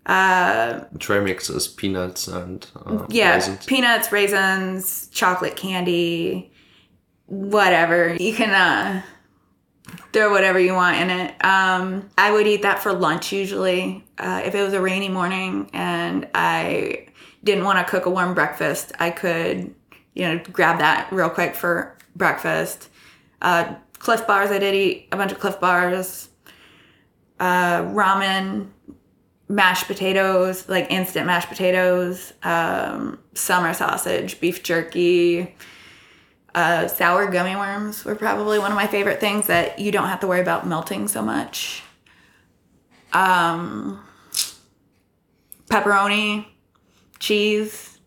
Trail 0.07 1.23
mix 1.23 1.51
is 1.51 1.67
peanuts 1.67 2.27
and 2.27 2.65
uh, 2.83 3.05
Yeah, 3.09 3.35
raisins. 3.35 3.65
peanuts, 3.67 4.12
raisins, 4.12 5.07
chocolate 5.09 5.55
candy, 5.55 6.51
whatever. 7.27 8.15
You 8.15 8.33
can 8.33 8.50
uh, 8.50 9.03
throw 10.12 10.31
whatever 10.31 10.59
you 10.59 10.73
want 10.73 10.97
in 10.97 11.09
it. 11.12 11.45
Um, 11.45 12.09
I 12.17 12.31
would 12.31 12.47
eat 12.47 12.63
that 12.63 12.81
for 12.81 12.91
lunch 12.91 13.31
usually. 13.31 14.03
Uh, 14.17 14.41
if 14.43 14.55
it 14.55 14.63
was 14.63 14.73
a 14.73 14.81
rainy 14.81 15.09
morning 15.09 15.69
and 15.73 16.27
I 16.33 17.05
didn't 17.43 17.65
want 17.65 17.79
to 17.79 17.89
cook 17.89 18.05
a 18.05 18.09
warm 18.09 18.33
breakfast, 18.33 18.91
I 19.00 19.09
could, 19.09 19.73
you 20.13 20.27
know, 20.27 20.41
grab 20.51 20.79
that 20.79 21.12
real 21.12 21.29
quick 21.29 21.55
for 21.55 21.97
breakfast. 22.15 22.89
Uh, 23.41 23.75
Clif 24.00 24.25
bars, 24.27 24.51
I 24.51 24.59
did 24.59 24.75
eat 24.75 25.07
a 25.12 25.17
bunch 25.17 25.31
of 25.31 25.39
Clif 25.39 25.59
bars. 25.59 26.29
Uh, 27.39 27.83
ramen, 27.83 28.69
mashed 29.50 29.88
potatoes, 29.88 30.69
like 30.69 30.91
instant 30.91 31.25
mashed 31.25 31.50
potatoes, 31.50 32.33
um, 32.43 33.19
summer 33.33 33.73
sausage, 33.73 34.39
beef 34.39 34.63
jerky, 34.63 35.55
uh, 36.55 36.88
sour 36.88 37.29
gummy 37.29 37.55
worms 37.55 38.05
were 38.05 38.15
probably 38.15 38.59
one 38.59 38.71
of 38.71 38.75
my 38.75 38.88
favorite 38.88 39.19
things 39.19 39.47
that 39.47 39.79
you 39.79 39.91
don't 39.91 40.07
have 40.07 40.19
to 40.19 40.27
worry 40.27 40.41
about 40.41 40.67
melting 40.67 41.07
so 41.07 41.21
much. 41.21 41.81
Um, 43.12 44.03
pepperoni, 45.69 46.45
cheese, 47.24 48.00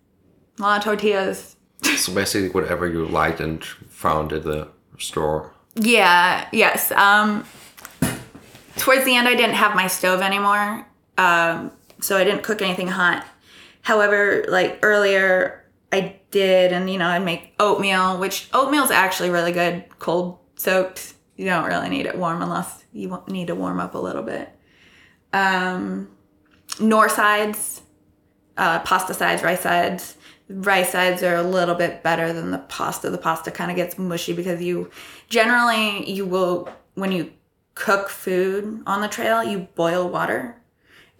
a 0.58 0.62
lot 0.62 0.78
of 0.78 0.84
tortillas. 0.84 1.56
So 1.96 2.12
basically, 2.12 2.50
whatever 2.50 2.86
you 2.86 3.06
liked 3.06 3.40
and 3.40 3.64
found 3.64 4.32
at 4.32 4.44
the 4.44 4.68
store. 4.98 5.54
Yeah, 5.76 6.46
yes. 6.52 6.92
Um, 6.92 7.46
towards 8.76 9.04
the 9.04 9.14
end, 9.14 9.26
I 9.28 9.34
didn't 9.34 9.54
have 9.54 9.74
my 9.74 9.86
stove 9.86 10.20
anymore, 10.20 10.86
um, 11.16 11.72
so 12.00 12.16
I 12.18 12.24
didn't 12.24 12.42
cook 12.42 12.60
anything 12.60 12.88
hot. 12.88 13.26
However, 13.82 14.44
like 14.48 14.80
earlier, 14.82 15.64
I 15.90 16.16
did, 16.30 16.72
and 16.72 16.90
you 16.90 16.98
know, 16.98 17.08
I'd 17.08 17.24
make 17.24 17.54
oatmeal, 17.58 18.18
which 18.18 18.48
oatmeal's 18.52 18.90
actually 18.90 19.30
really 19.30 19.52
good, 19.52 19.84
cold 19.98 20.38
soaked. 20.56 21.14
You 21.36 21.46
don't 21.46 21.64
really 21.64 21.88
need 21.88 22.06
it 22.06 22.18
warm 22.18 22.42
unless 22.42 22.84
you 22.92 23.22
need 23.28 23.46
to 23.46 23.54
warm 23.54 23.80
up 23.80 23.94
a 23.94 23.98
little 23.98 24.22
bit. 24.22 24.50
Um, 25.32 26.08
Knorr 26.80 27.08
sides, 27.08 27.82
uh, 28.56 28.80
pasta 28.80 29.14
sides, 29.14 29.42
rice 29.42 29.60
sides. 29.60 30.16
Rice 30.48 30.92
sides 30.92 31.22
are 31.24 31.34
a 31.34 31.42
little 31.42 31.74
bit 31.74 32.02
better 32.02 32.32
than 32.32 32.52
the 32.52 32.58
pasta. 32.58 33.10
The 33.10 33.18
pasta 33.18 33.50
kind 33.50 33.70
of 33.70 33.76
gets 33.76 33.98
mushy 33.98 34.32
because 34.32 34.62
you 34.62 34.90
generally 35.28 36.08
you 36.08 36.24
will 36.24 36.68
when 36.94 37.12
you 37.12 37.32
cook 37.74 38.08
food 38.08 38.82
on 38.86 39.00
the 39.00 39.08
trail, 39.08 39.42
you 39.42 39.68
boil 39.74 40.08
water 40.08 40.56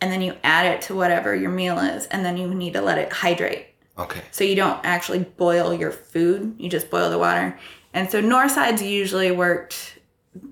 and 0.01 0.13
then 0.13 0.23
you 0.23 0.35
add 0.45 0.67
it 0.67 0.83
to 0.83 0.95
whatever 0.95 1.35
your 1.35 1.51
meal 1.51 1.79
is 1.79 2.07
and 2.07 2.25
then 2.25 2.37
you 2.37 2.53
need 2.55 2.75
to 2.75 2.81
let 2.81 2.99
it 2.99 3.13
hydrate. 3.13 3.67
Okay. 3.99 4.23
So 4.31 4.45
you 4.45 4.55
don't 4.55 4.79
actually 4.85 5.21
boil 5.21 5.75
your 5.75 5.91
food, 5.91 6.55
you 6.59 6.69
just 6.69 6.91
boil 6.91 7.11
the 7.11 7.19
water. 7.19 7.59
And 7.95 8.11
so 8.11 8.21
Knorr 8.21 8.49
sides 8.49 8.83
usually 8.83 9.31
worked 9.31 9.99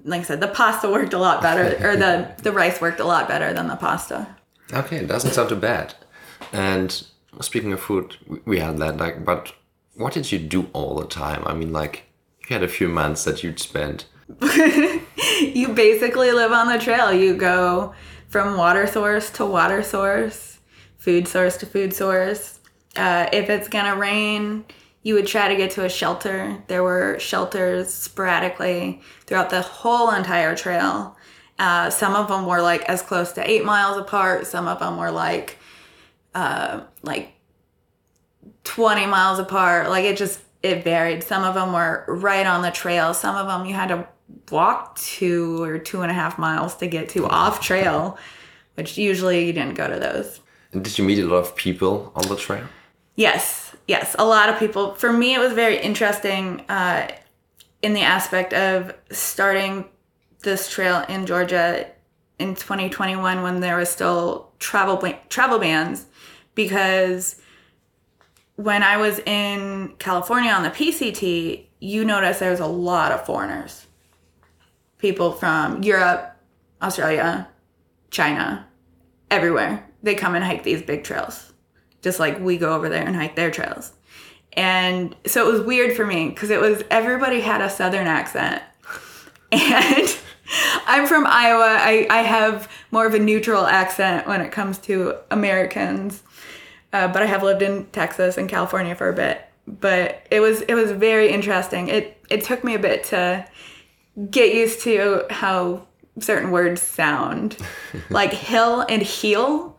like 0.05 0.21
I 0.21 0.25
said, 0.25 0.41
the 0.41 0.49
pasta 0.49 0.89
worked 0.91 1.13
a 1.13 1.19
lot 1.19 1.43
better 1.43 1.77
or 1.87 1.97
the 1.97 2.35
the 2.43 2.53
rice 2.53 2.81
worked 2.81 3.01
a 3.01 3.05
lot 3.05 3.29
better 3.29 3.53
than 3.53 3.69
the 3.69 3.77
pasta. 3.77 4.35
Okay, 4.73 4.97
it 4.97 5.07
doesn't 5.07 5.33
sound 5.33 5.51
too 5.51 5.57
bad. 5.57 5.95
And 6.55 7.05
speaking 7.41 7.73
of 7.73 7.81
food, 7.81 8.17
we- 8.47 8.61
had 8.61 8.79
that. 8.79 8.97
Like, 8.97 9.25
but 9.25 9.53
what 9.97 10.15
did 10.15 10.31
you 10.31 10.39
do 10.39 10.69
all 10.73 10.95
the 10.95 11.07
time? 11.07 11.43
I 11.47 11.53
mean, 11.53 11.73
like, 11.73 12.05
you 12.49 12.55
had 12.55 12.63
a 12.63 12.69
few 12.69 12.89
months 12.89 13.25
that 13.25 13.43
you'd 13.43 13.59
spend. 13.59 14.05
you 14.41 15.69
basically 15.75 16.31
live 16.31 16.53
on 16.53 16.69
the 16.69 16.79
trail. 16.79 17.13
You 17.13 17.35
go 17.37 17.93
from 18.29 18.57
water 18.57 18.87
source 18.87 19.31
to 19.31 19.45
water 19.45 19.83
source, 19.83 20.59
food 20.97 21.27
source 21.27 21.57
to 21.59 21.67
food 21.67 21.93
source. 21.93 22.61
Uh, 22.97 23.29
if 23.33 23.51
it's 23.51 23.69
gonna 23.69 23.97
rain, 23.97 24.65
you 25.03 25.15
would 25.15 25.27
try 25.27 25.49
to 25.49 25.57
get 25.57 25.73
to 25.73 25.85
a 25.85 25.89
shelter. 25.89 26.63
There 26.69 26.85
were 26.85 27.19
shelters 27.19 27.93
sporadically 27.93 29.03
throughout 29.27 29.51
the 29.51 29.63
whole 29.63 30.11
entire 30.11 30.55
trail. 30.55 31.17
Uh, 31.59 31.91
some 31.91 32.15
of 32.15 32.29
them 32.29 32.47
were 32.47 32.63
like 32.63 32.83
as 32.83 33.03
close 33.03 33.33
to 33.33 33.51
eight 33.51 33.65
miles 33.65 33.97
apart. 33.97 34.47
Some 34.47 34.69
of 34.69 34.79
them 34.79 34.97
were 34.97 35.11
like, 35.11 35.59
uh, 36.35 36.81
like 37.03 37.33
20 38.65 39.07
miles 39.07 39.39
apart. 39.39 39.89
Like 39.89 40.05
it 40.05 40.17
just, 40.17 40.41
it 40.63 40.85
varied. 40.85 41.23
Some 41.23 41.45
of 41.45 41.55
them 41.55 41.73
were 41.73 42.05
right 42.09 42.47
on 42.47 42.63
the 42.63 42.71
trail. 42.71 43.15
Some 43.15 43.37
of 43.37 43.47
them 43.47 43.67
you 43.67 43.75
had 43.75 43.89
to 43.89 44.07
walk 44.51 44.97
two 44.97 45.63
or 45.63 45.79
two 45.79 46.03
and 46.03 46.11
a 46.11 46.15
half 46.15 46.39
miles 46.39 46.75
to 46.77 46.87
get 46.87 47.09
to 47.11 47.27
off 47.27 47.61
trail, 47.61 48.19
which 48.75 48.97
usually 48.99 49.47
you 49.47 49.53
didn't 49.53 49.75
go 49.75 49.89
to 49.89 49.99
those. 49.99 50.41
And 50.73 50.83
did 50.83 50.99
you 50.99 51.05
meet 51.05 51.19
a 51.21 51.27
lot 51.27 51.39
of 51.39 51.55
people 51.55 52.13
on 52.15 52.29
the 52.29 52.37
trail? 52.37 52.67
Yes, 53.17 53.77
yes, 53.87 54.17
a 54.19 54.25
lot 54.25 54.49
of 54.49 54.59
people. 54.59 54.95
For 54.95 55.13
me, 55.13 55.35
it 55.35 55.39
was 55.39 55.53
very 55.53 55.81
interesting 55.81 56.65
uh, 56.69 57.09
in 57.83 57.95
the 57.95 58.01
aspect 58.01 58.53
of 58.53 58.95
starting 59.11 59.85
this 60.43 60.69
trail 60.71 61.05
in 61.09 61.27
Georgia 61.27 61.87
in 62.39 62.55
2021 62.55 63.43
when 63.43 63.61
there 63.61 63.77
was 63.77 63.89
still 63.89 64.51
travel 64.59 64.97
travel 65.29 65.59
bans, 65.59 66.07
because 66.55 67.41
when 68.57 68.83
I 68.83 68.97
was 68.97 69.19
in 69.21 69.95
California 69.99 70.51
on 70.51 70.63
the 70.63 70.71
PCT, 70.71 71.67
you 71.81 72.05
notice 72.05 72.39
there's 72.39 72.61
a 72.61 72.67
lot 72.67 73.13
of 73.13 73.27
foreigners, 73.27 73.87
people 74.99 75.33
from 75.33 75.83
Europe, 75.83 76.37
Australia, 76.81 77.49
China, 78.11 78.67
everywhere. 79.31 79.89
They 80.03 80.15
come 80.15 80.35
and 80.35 80.45
hike 80.45 80.63
these 80.63 80.83
big 80.83 81.05
trails 81.05 81.53
just 82.05 82.21
like 82.21 82.39
we 82.39 82.59
go 82.59 82.75
over 82.75 82.89
there 82.89 83.05
and 83.05 83.17
hike 83.17 83.35
their 83.35 83.51
trails. 83.51 83.93
And 84.53 85.17
so 85.27 85.49
it 85.49 85.53
was 85.53 85.63
weird 85.63 85.97
for 85.97 86.07
me 86.07 86.29
because 86.29 86.51
it 86.51 86.61
was 86.61 86.85
everybody 86.91 87.41
had 87.41 87.61
a 87.61 87.69
southern 87.69 88.07
accent. 88.07 88.63
And 89.53 90.19
I'm 90.87 91.07
from 91.07 91.27
Iowa. 91.27 91.79
I, 91.81 92.07
I 92.11 92.23
have 92.23 92.71
more 92.91 93.07
of 93.07 93.15
a 93.15 93.19
neutral 93.19 93.67
accent 93.67 94.27
when 94.27 94.41
it 94.41 94.53
comes 94.53 94.79
to 94.79 95.17
Americans. 95.31 96.23
Uh, 96.93 97.09
but 97.09 97.23
I 97.23 97.27
have 97.27 97.43
lived 97.43 97.63
in 97.63 97.87
Texas 97.87 98.37
and 98.37 98.49
California 98.49 98.95
for 98.95 99.09
a 99.09 99.13
bit. 99.13 99.45
But 99.67 100.27
it 100.31 100.41
was 100.41 100.61
it 100.63 100.75
was 100.75 100.93
very 100.93 101.31
interesting. 101.31 101.89
It 101.89 102.23
it 102.31 102.45
took 102.45 102.63
me 102.63 102.75
a 102.75 102.79
bit 102.79 103.05
to 103.05 103.47
get 104.31 104.55
used 104.55 104.83
to 104.83 105.25
how 105.31 105.87
certain 106.21 106.51
words 106.51 106.83
sound. 106.83 107.57
like 108.11 108.33
hill 108.33 108.85
and 108.89 109.03
heel. 109.03 109.79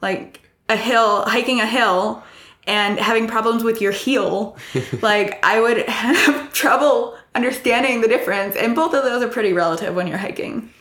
Like 0.00 0.40
a 0.68 0.76
hill, 0.76 1.22
hiking 1.22 1.60
a 1.60 1.66
hill 1.66 2.22
and 2.66 2.98
having 2.98 3.26
problems 3.26 3.62
with 3.62 3.80
your 3.80 3.92
heel, 3.92 4.56
like 5.02 5.44
I 5.44 5.60
would 5.60 5.78
have 5.88 6.52
trouble 6.52 7.16
understanding 7.34 8.00
the 8.00 8.08
difference. 8.08 8.56
And 8.56 8.74
both 8.74 8.94
of 8.94 9.04
those 9.04 9.22
are 9.22 9.28
pretty 9.28 9.52
relative 9.52 9.94
when 9.94 10.06
you're 10.06 10.18
hiking. 10.18 10.72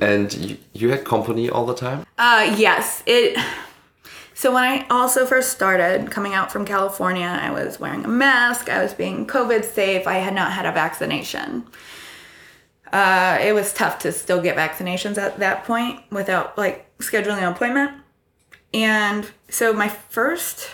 And 0.00 0.32
you, 0.34 0.56
you 0.72 0.90
had 0.90 1.04
company 1.04 1.50
all 1.50 1.66
the 1.66 1.74
time? 1.74 2.06
Uh, 2.18 2.54
yes, 2.56 3.02
it. 3.06 3.38
So 4.34 4.52
when 4.52 4.64
I 4.64 4.86
also 4.88 5.26
first 5.26 5.52
started 5.52 6.10
coming 6.10 6.34
out 6.34 6.50
from 6.50 6.64
California, 6.64 7.26
I 7.26 7.50
was 7.50 7.78
wearing 7.78 8.04
a 8.04 8.08
mask. 8.08 8.68
I 8.68 8.82
was 8.82 8.92
being 8.92 9.26
COVID 9.26 9.64
safe. 9.64 10.06
I 10.06 10.14
had 10.14 10.34
not 10.34 10.52
had 10.52 10.66
a 10.66 10.72
vaccination. 10.72 11.64
Uh, 12.92 13.38
it 13.40 13.52
was 13.52 13.72
tough 13.72 14.00
to 14.00 14.12
still 14.12 14.42
get 14.42 14.56
vaccinations 14.56 15.16
at 15.16 15.38
that 15.38 15.64
point 15.64 16.00
without 16.10 16.58
like 16.58 16.86
scheduling 16.98 17.38
an 17.38 17.44
appointment. 17.44 17.92
And 18.74 19.30
so 19.48 19.72
my 19.72 19.88
first 19.88 20.70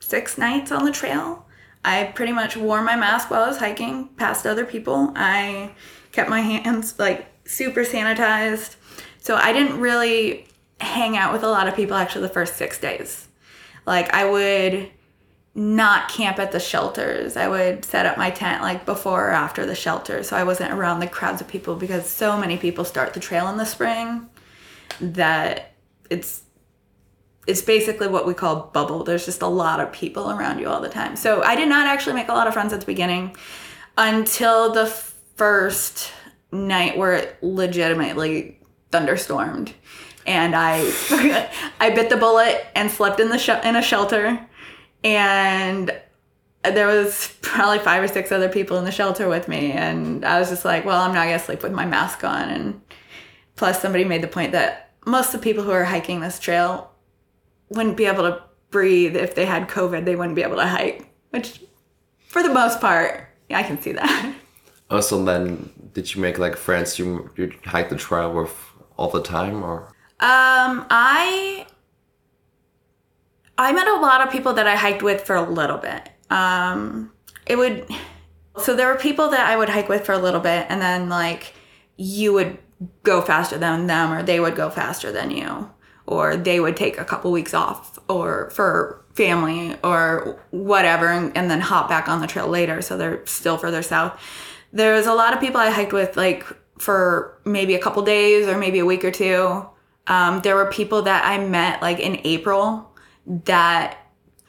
six 0.00 0.36
nights 0.36 0.70
on 0.70 0.84
the 0.84 0.92
trail, 0.92 1.46
I 1.84 2.04
pretty 2.14 2.32
much 2.32 2.56
wore 2.56 2.82
my 2.82 2.96
mask 2.96 3.30
while 3.30 3.42
I 3.42 3.48
was 3.48 3.58
hiking 3.58 4.08
past 4.16 4.46
other 4.46 4.64
people. 4.64 5.12
I 5.16 5.70
kept 6.12 6.28
my 6.28 6.40
hands 6.40 6.98
like 6.98 7.26
super 7.46 7.82
sanitized. 7.82 8.76
So 9.18 9.36
I 9.36 9.52
didn't 9.52 9.80
really 9.80 10.46
hang 10.80 11.16
out 11.16 11.32
with 11.32 11.42
a 11.42 11.48
lot 11.48 11.68
of 11.68 11.76
people 11.76 11.96
actually 11.96 12.22
the 12.22 12.32
first 12.32 12.56
six 12.56 12.78
days. 12.78 13.28
Like 13.86 14.12
I 14.12 14.28
would 14.28 14.90
not 15.54 16.08
camp 16.08 16.38
at 16.38 16.52
the 16.52 16.60
shelters. 16.60 17.36
I 17.36 17.48
would 17.48 17.84
set 17.84 18.06
up 18.06 18.16
my 18.16 18.30
tent 18.30 18.62
like 18.62 18.86
before 18.86 19.28
or 19.28 19.32
after 19.32 19.66
the 19.66 19.74
shelter 19.74 20.22
so 20.22 20.36
I 20.36 20.44
wasn't 20.44 20.72
around 20.72 21.00
the 21.00 21.08
crowds 21.08 21.40
of 21.40 21.48
people 21.48 21.76
because 21.76 22.08
so 22.08 22.36
many 22.36 22.56
people 22.56 22.84
start 22.84 23.14
the 23.14 23.20
trail 23.20 23.48
in 23.48 23.56
the 23.56 23.64
spring 23.64 24.28
that 25.00 25.72
it's 26.08 26.42
it's 27.46 27.62
basically 27.62 28.06
what 28.06 28.26
we 28.26 28.34
call 28.34 28.70
bubble. 28.72 29.02
There's 29.04 29.24
just 29.24 29.42
a 29.42 29.46
lot 29.46 29.80
of 29.80 29.92
people 29.92 30.30
around 30.30 30.58
you 30.58 30.68
all 30.68 30.80
the 30.80 30.88
time. 30.88 31.16
So 31.16 31.42
I 31.42 31.56
did 31.56 31.68
not 31.68 31.86
actually 31.86 32.14
make 32.14 32.28
a 32.28 32.32
lot 32.32 32.46
of 32.46 32.52
friends 32.52 32.72
at 32.72 32.80
the 32.80 32.86
beginning 32.86 33.34
until 33.96 34.72
the 34.72 34.86
first 34.86 36.12
night 36.52 36.96
where 36.96 37.14
it 37.14 37.36
legitimately 37.42 38.58
thunderstormed 38.90 39.72
and 40.26 40.54
I 40.54 41.48
I 41.80 41.90
bit 41.90 42.10
the 42.10 42.16
bullet 42.16 42.66
and 42.74 42.90
slept 42.90 43.20
in 43.20 43.28
the 43.28 43.38
sh- 43.38 43.64
in 43.64 43.76
a 43.76 43.82
shelter 43.82 44.46
and 45.02 45.98
there 46.62 46.86
was 46.86 47.34
probably 47.40 47.78
five 47.78 48.02
or 48.02 48.08
six 48.08 48.30
other 48.30 48.48
people 48.48 48.76
in 48.78 48.84
the 48.84 48.92
shelter 48.92 49.28
with 49.28 49.48
me 49.48 49.72
and 49.72 50.24
I 50.24 50.38
was 50.38 50.50
just 50.50 50.64
like, 50.64 50.84
well, 50.84 51.00
I'm 51.00 51.14
not 51.14 51.24
going 51.26 51.38
to 51.38 51.44
sleep 51.44 51.62
with 51.62 51.72
my 51.72 51.86
mask 51.86 52.22
on 52.22 52.50
and 52.50 52.80
plus 53.56 53.80
somebody 53.80 54.04
made 54.04 54.22
the 54.22 54.28
point 54.28 54.52
that 54.52 54.92
most 55.06 55.34
of 55.34 55.40
the 55.40 55.44
people 55.44 55.64
who 55.64 55.70
are 55.70 55.84
hiking 55.84 56.20
this 56.20 56.38
trail 56.38 56.89
wouldn't 57.70 57.96
be 57.96 58.06
able 58.06 58.24
to 58.24 58.42
breathe 58.70 59.16
if 59.16 59.34
they 59.34 59.46
had 59.46 59.68
covid, 59.68 60.04
they 60.04 60.16
wouldn't 60.16 60.36
be 60.36 60.42
able 60.42 60.56
to 60.56 60.66
hike, 60.66 61.10
which 61.30 61.60
for 62.28 62.42
the 62.42 62.52
most 62.52 62.80
part, 62.80 63.28
yeah, 63.48 63.58
I 63.58 63.62
can 63.62 63.80
see 63.80 63.92
that. 63.92 64.34
Also, 64.90 65.24
then 65.24 65.70
did 65.92 66.12
you 66.14 66.20
make 66.20 66.38
like 66.38 66.56
friends 66.56 66.98
you 66.98 67.30
you 67.36 67.52
hike 67.64 67.90
the 67.90 67.96
trail 67.96 68.32
with 68.32 68.52
all 68.96 69.08
the 69.08 69.22
time 69.22 69.62
or? 69.62 69.84
Um, 70.18 70.84
I 70.90 71.64
I 73.56 73.72
met 73.72 73.86
a 73.86 74.00
lot 74.00 74.20
of 74.20 74.32
people 74.32 74.52
that 74.54 74.66
I 74.66 74.74
hiked 74.74 75.02
with 75.02 75.22
for 75.22 75.36
a 75.36 75.42
little 75.42 75.78
bit. 75.78 76.08
Um, 76.28 77.12
it 77.46 77.56
would 77.56 77.88
so 78.58 78.74
there 78.74 78.88
were 78.88 78.98
people 78.98 79.28
that 79.30 79.48
I 79.48 79.56
would 79.56 79.68
hike 79.68 79.88
with 79.88 80.04
for 80.04 80.12
a 80.12 80.18
little 80.18 80.40
bit, 80.40 80.66
and 80.68 80.80
then 80.82 81.08
like 81.08 81.54
you 81.96 82.32
would 82.32 82.58
go 83.02 83.20
faster 83.20 83.58
than 83.58 83.86
them, 83.86 84.12
or 84.12 84.22
they 84.22 84.40
would 84.40 84.56
go 84.56 84.70
faster 84.70 85.12
than 85.12 85.30
you, 85.30 85.70
or 86.10 86.36
they 86.36 86.60
would 86.60 86.76
take 86.76 86.98
a 86.98 87.04
couple 87.04 87.32
weeks 87.32 87.54
off, 87.54 87.98
or 88.08 88.50
for 88.50 89.04
family 89.14 89.76
or 89.82 90.38
whatever, 90.50 91.08
and, 91.08 91.36
and 91.36 91.50
then 91.50 91.60
hop 91.60 91.88
back 91.88 92.08
on 92.08 92.20
the 92.20 92.26
trail 92.26 92.48
later. 92.48 92.82
So 92.82 92.96
they're 92.96 93.24
still 93.26 93.56
further 93.56 93.82
south 93.82 94.20
there's 94.72 95.06
a 95.06 95.14
lot 95.14 95.34
of 95.34 95.40
people 95.40 95.60
I 95.60 95.70
hiked 95.70 95.92
with 95.92 96.16
like 96.16 96.46
for 96.78 97.38
maybe 97.44 97.74
a 97.74 97.78
couple 97.78 98.02
days 98.02 98.46
or 98.46 98.56
maybe 98.56 98.78
a 98.78 98.86
week 98.86 99.04
or 99.04 99.10
two. 99.10 99.66
Um, 100.06 100.40
there 100.40 100.54
were 100.54 100.70
people 100.70 101.02
that 101.02 101.24
I 101.24 101.44
met 101.44 101.82
like 101.82 101.98
in 102.00 102.20
April 102.24 102.90
that 103.26 103.98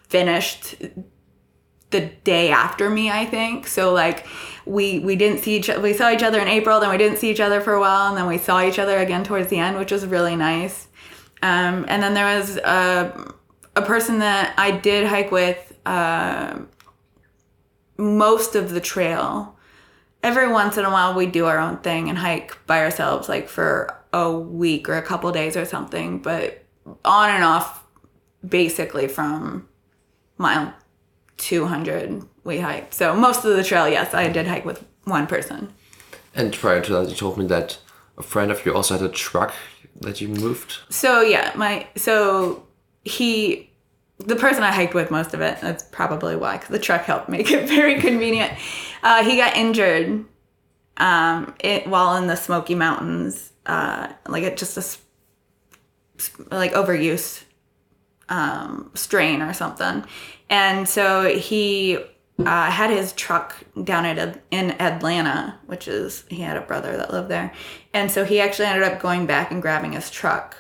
finished 0.08 0.76
the 1.90 2.02
day 2.24 2.52
after 2.52 2.90
me, 2.90 3.12
I 3.12 3.26
think. 3.26 3.68
So 3.68 3.94
like 3.94 4.26
we 4.66 5.00
we 5.00 5.16
didn't 5.16 5.40
see 5.40 5.58
each 5.58 5.70
we 5.70 5.94
saw 5.94 6.12
each 6.12 6.24
other 6.24 6.40
in 6.40 6.48
April, 6.48 6.80
then 6.80 6.90
we 6.90 6.98
didn't 6.98 7.18
see 7.18 7.30
each 7.30 7.40
other 7.40 7.62
for 7.62 7.74
a 7.74 7.80
while, 7.80 8.10
and 8.10 8.18
then 8.18 8.28
we 8.28 8.38
saw 8.38 8.64
each 8.64 8.80
other 8.80 8.98
again 8.98 9.24
towards 9.24 9.50
the 9.50 9.58
end, 9.58 9.78
which 9.78 9.92
was 9.92 10.06
really 10.06 10.36
nice. 10.36 10.88
Um, 11.44 11.86
and 11.88 12.04
then 12.04 12.14
there 12.14 12.38
was 12.38 12.58
a 12.58 13.34
a 13.76 13.82
person 13.82 14.20
that 14.20 14.54
I 14.58 14.72
did 14.72 15.08
hike 15.08 15.32
with 15.32 15.78
uh, 15.86 16.60
most 17.98 18.56
of 18.56 18.72
the 18.72 18.82
trail. 18.82 19.58
Every 20.24 20.52
once 20.52 20.78
in 20.78 20.86
a 20.86 20.92
while 20.92 21.14
we 21.16 21.26
do 21.26 21.46
our 21.46 21.58
own 21.58 21.78
thing 21.78 22.10
and 22.10 22.18
hike 22.18 22.58
by 22.68 22.82
ourselves 22.82 23.28
like 23.28 23.48
for 23.48 23.98
a 24.14 24.32
week 24.32 24.88
or 24.90 24.96
a 24.98 25.02
couple 25.02 25.32
days 25.32 25.56
or 25.56 25.66
something 25.66 26.20
but 26.20 26.64
on 27.06 27.30
and 27.30 27.44
off 27.44 27.84
basically 28.48 29.08
from 29.08 29.68
mile 30.38 30.74
200 31.38 32.24
we 32.44 32.60
hiked. 32.60 32.94
So 32.94 33.16
most 33.16 33.46
of 33.46 33.56
the 33.56 33.64
trail 33.64 33.88
yes 33.90 34.14
i 34.14 34.28
did 34.28 34.48
hike 34.48 34.66
with 34.66 34.86
one 35.06 35.26
person. 35.26 35.74
And 36.36 36.54
prior 36.54 36.82
to 36.82 36.94
that 36.94 37.10
you 37.10 37.16
told 37.16 37.38
me 37.38 37.48
that 37.48 37.80
a 38.18 38.24
friend 38.24 38.52
of 38.52 38.64
you 38.66 38.76
also 38.76 38.98
had 38.98 39.04
a 39.04 39.12
truck 39.12 39.56
that 40.02 40.20
you 40.20 40.28
moved 40.28 40.80
so 40.90 41.22
yeah 41.22 41.52
my 41.56 41.88
so 41.96 42.66
he 43.04 43.72
the 44.26 44.36
person 44.36 44.64
I 44.64 44.72
hiked 44.72 44.94
with 44.94 45.12
most 45.12 45.34
of 45.34 45.42
it. 45.42 45.60
That's 45.62 45.84
probably 45.84 46.36
why, 46.36 46.58
because 46.58 46.70
the 46.70 46.80
truck 46.80 47.04
helped 47.04 47.30
make 47.30 47.52
it 47.52 47.68
very 47.68 48.00
convenient. 48.00 48.54
Uh, 49.04 49.24
he 49.24 49.38
got 49.38 49.56
injured 49.56 50.26
um, 50.98 51.56
it, 51.60 51.88
while 51.88 52.16
in 52.18 52.28
the 52.28 52.36
Smoky 52.36 52.76
Mountains, 52.76 53.52
uh, 53.66 54.10
like 54.28 54.44
it 54.44 54.58
just 54.58 54.78
a 54.78 56.56
like 56.56 56.74
overuse 56.74 57.44
um, 58.30 58.92
strain 58.94 59.42
or 59.42 59.54
something, 59.54 60.06
and 60.50 60.88
so 60.88 61.36
he 61.36 61.98
uh, 62.40 62.70
had 62.70 62.92
his 62.92 63.14
truck 63.14 63.56
down 63.84 64.06
at 64.06 64.42
in 64.52 64.72
Atlanta, 64.80 65.58
which 65.66 65.88
is 65.88 66.24
he 66.30 66.42
had 66.42 66.58
a 66.58 66.62
brother 66.62 66.96
that 66.98 67.12
lived 67.12 67.30
there, 67.30 67.52
and 67.94 68.12
so 68.12 68.26
he 68.26 68.40
actually 68.40 68.66
ended 68.66 68.84
up 68.84 69.00
going 69.00 69.26
back 69.26 69.52
and 69.52 69.62
grabbing 69.62 69.94
his 69.94 70.10
truck, 70.10 70.58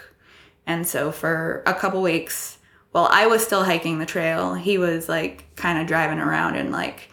and 0.65 0.87
so 0.87 1.11
for 1.11 1.63
a 1.65 1.73
couple 1.73 2.01
weeks 2.01 2.57
while 2.91 3.07
I 3.09 3.27
was 3.27 3.43
still 3.43 3.63
hiking 3.63 3.99
the 3.99 4.05
trail, 4.05 4.53
he 4.53 4.77
was 4.77 5.07
like 5.07 5.45
kind 5.55 5.79
of 5.79 5.87
driving 5.87 6.19
around 6.19 6.55
and 6.55 6.71
like 6.71 7.09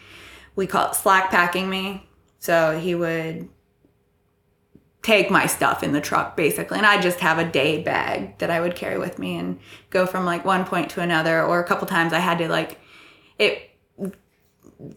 we 0.57 0.67
call 0.67 0.91
it 0.91 0.95
slack 0.95 1.31
packing 1.31 1.71
me. 1.71 2.09
So 2.41 2.79
he 2.79 2.95
would 2.95 3.49
take 5.03 5.31
my 5.31 5.47
stuff 5.47 5.83
in 5.83 5.93
the 5.93 6.01
truck 6.01 6.37
basically. 6.37 6.79
And 6.79 6.87
I 6.87 7.01
just 7.01 7.21
have 7.21 7.39
a 7.39 7.49
day 7.49 7.83
bag 7.83 8.39
that 8.39 8.51
I 8.51 8.61
would 8.61 8.75
carry 8.75 8.99
with 8.99 9.19
me 9.19 9.37
and 9.37 9.61
go 9.91 10.05
from 10.05 10.25
like 10.25 10.45
one 10.45 10.65
point 10.65 10.91
to 10.91 11.01
another. 11.01 11.43
Or 11.43 11.61
a 11.61 11.65
couple 11.65 11.87
times 11.87 12.13
I 12.13 12.19
had 12.19 12.39
to 12.39 12.49
like 12.49 12.81
it 13.39 13.71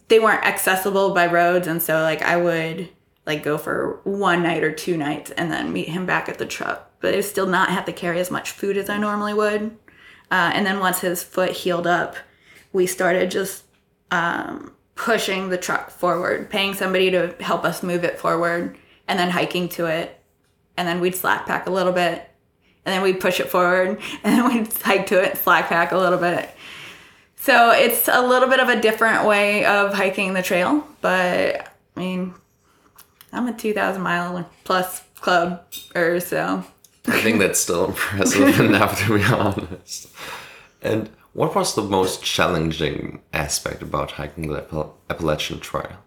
they 0.08 0.20
weren't 0.20 0.46
accessible 0.46 1.14
by 1.14 1.28
roads. 1.28 1.68
And 1.68 1.82
so 1.82 2.02
like 2.02 2.24
I 2.24 2.38
would 2.38 2.90
like 3.26 3.44
go 3.44 3.58
for 3.58 4.00
one 4.04 4.44
night 4.44 4.64
or 4.64 4.72
two 4.72 4.98
nights 4.98 5.32
and 5.32 5.52
then 5.52 5.74
meet 5.74 5.88
him 5.90 6.06
back 6.06 6.28
at 6.30 6.38
the 6.38 6.46
truck 6.46 6.90
but 7.00 7.14
I 7.14 7.22
still 7.22 7.48
not 7.48 7.70
have 7.70 7.86
to 7.86 7.94
carry 7.94 8.20
as 8.20 8.32
much 8.32 8.52
food 8.52 8.78
as 8.78 8.90
I 8.90 8.98
normally 8.98 9.34
would 9.34 9.78
uh, 10.32 10.50
and 10.54 10.66
then 10.66 10.80
once 10.80 11.02
his 11.02 11.22
foot 11.22 11.52
healed 11.52 11.86
up, 11.86 12.16
we 12.72 12.88
started 12.88 13.30
just 13.30 13.66
um, 14.12 14.74
pushing 14.96 15.50
the 15.50 15.58
truck 15.58 15.92
forward, 15.92 16.50
paying 16.50 16.74
somebody 16.74 17.12
to 17.12 17.36
help 17.42 17.66
us 17.66 17.84
move 17.84 18.06
it 18.06 18.18
forward, 18.18 18.78
and 19.10 19.20
then 19.20 19.30
hiking 19.30 19.68
to 19.68 19.88
it. 19.88 20.18
And 20.78 20.88
then 20.88 21.02
we'd 21.02 21.16
slack 21.16 21.46
pack 21.46 21.68
a 21.68 21.70
little 21.70 21.92
bit, 21.92 22.30
and 22.86 22.94
then 22.94 23.02
we'd 23.02 23.20
push 23.20 23.42
it 23.42 23.50
forward, 23.50 24.00
and 24.24 24.40
then 24.40 24.48
we'd 24.48 24.72
hike 24.72 25.08
to 25.08 25.22
it, 25.22 25.38
slack 25.38 25.68
pack 25.68 25.92
a 25.92 25.98
little 25.98 26.18
bit. 26.18 26.50
So 27.36 27.72
it's 27.72 28.08
a 28.08 28.26
little 28.26 28.48
bit 28.48 28.62
of 28.62 28.70
a 28.70 28.80
different 28.80 29.26
way 29.26 29.66
of 29.66 29.94
hiking 29.94 30.34
the 30.34 30.44
trail, 30.44 30.88
but 31.02 31.68
I 31.98 32.00
mean, 32.00 32.36
I'm 33.34 33.48
a 33.48 33.54
2,000 33.54 34.02
mile 34.02 34.50
plus 34.63 35.04
club, 35.15 35.63
or 35.96 36.20
so 36.20 36.65
I 37.08 37.22
think 37.22 37.39
that's 37.39 37.60
still 37.60 37.86
impressive 37.86 38.60
enough, 38.60 39.06
to 39.06 39.17
be 39.17 39.24
honest. 39.24 40.10
And 40.82 41.10
what 41.34 41.56
was 41.56 41.76
the 41.76 41.82
most 41.82 42.24
challenging 42.24 43.22
aspect 43.34 43.82
about 43.82 44.12
hiking 44.12 44.48
the 44.48 44.89
Appalachian 45.10 45.60
Trail? 45.60 45.98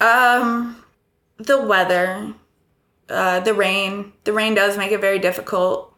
Um, 0.00 0.84
the 1.38 1.60
weather, 1.60 2.34
uh, 3.08 3.40
the 3.40 3.54
rain. 3.54 4.12
The 4.24 4.32
rain 4.32 4.54
does 4.54 4.76
make 4.76 4.92
it 4.92 5.00
very 5.00 5.18
difficult. 5.18 5.94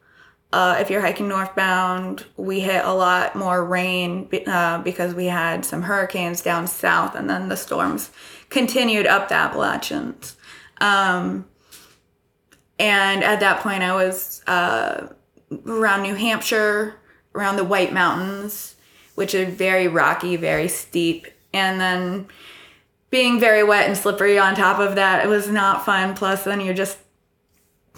Uh, 0.53 0.77
if 0.79 0.89
you're 0.89 1.01
hiking 1.01 1.27
northbound, 1.27 2.25
we 2.37 2.61
hit 2.61 2.85
a 2.85 2.93
lot 2.95 3.35
more 3.35 3.65
rain 3.65 4.29
uh, 4.47 4.79
because 4.83 5.13
we 5.13 5.27
had 5.27 5.65
some 5.65 5.83
hurricanes 5.83 6.43
down 6.43 6.69
south, 6.69 7.17
and 7.17 7.29
then 7.29 7.49
the 7.49 7.57
storms 7.57 8.11
continued 8.55 9.07
up 9.07 9.29
the 9.29 9.35
Appalachians. 9.35 10.37
Um, 10.81 11.45
and 12.79 13.23
at 13.23 13.41
that 13.41 13.61
point, 13.61 13.83
I 13.83 13.95
was 13.95 14.43
uh, 14.47 15.09
around 15.67 16.03
New 16.03 16.15
Hampshire, 16.15 16.95
around 17.35 17.57
the 17.57 17.65
White 17.65 17.93
Mountains, 17.93 18.77
which 19.17 19.35
are 19.35 19.45
very 19.45 19.89
rocky, 19.89 20.37
very 20.37 20.69
steep. 20.69 21.27
And 21.53 21.81
then 21.81 22.29
being 23.11 23.41
very 23.41 23.65
wet 23.65 23.89
and 23.89 23.99
slippery 23.99 24.39
on 24.39 24.55
top 24.55 24.79
of 24.79 24.95
that, 24.95 25.25
it 25.25 25.29
was 25.29 25.49
not 25.49 25.85
fun. 25.85 26.15
Plus, 26.15 26.45
then 26.45 26.61
you're 26.61 26.75
just, 26.75 26.99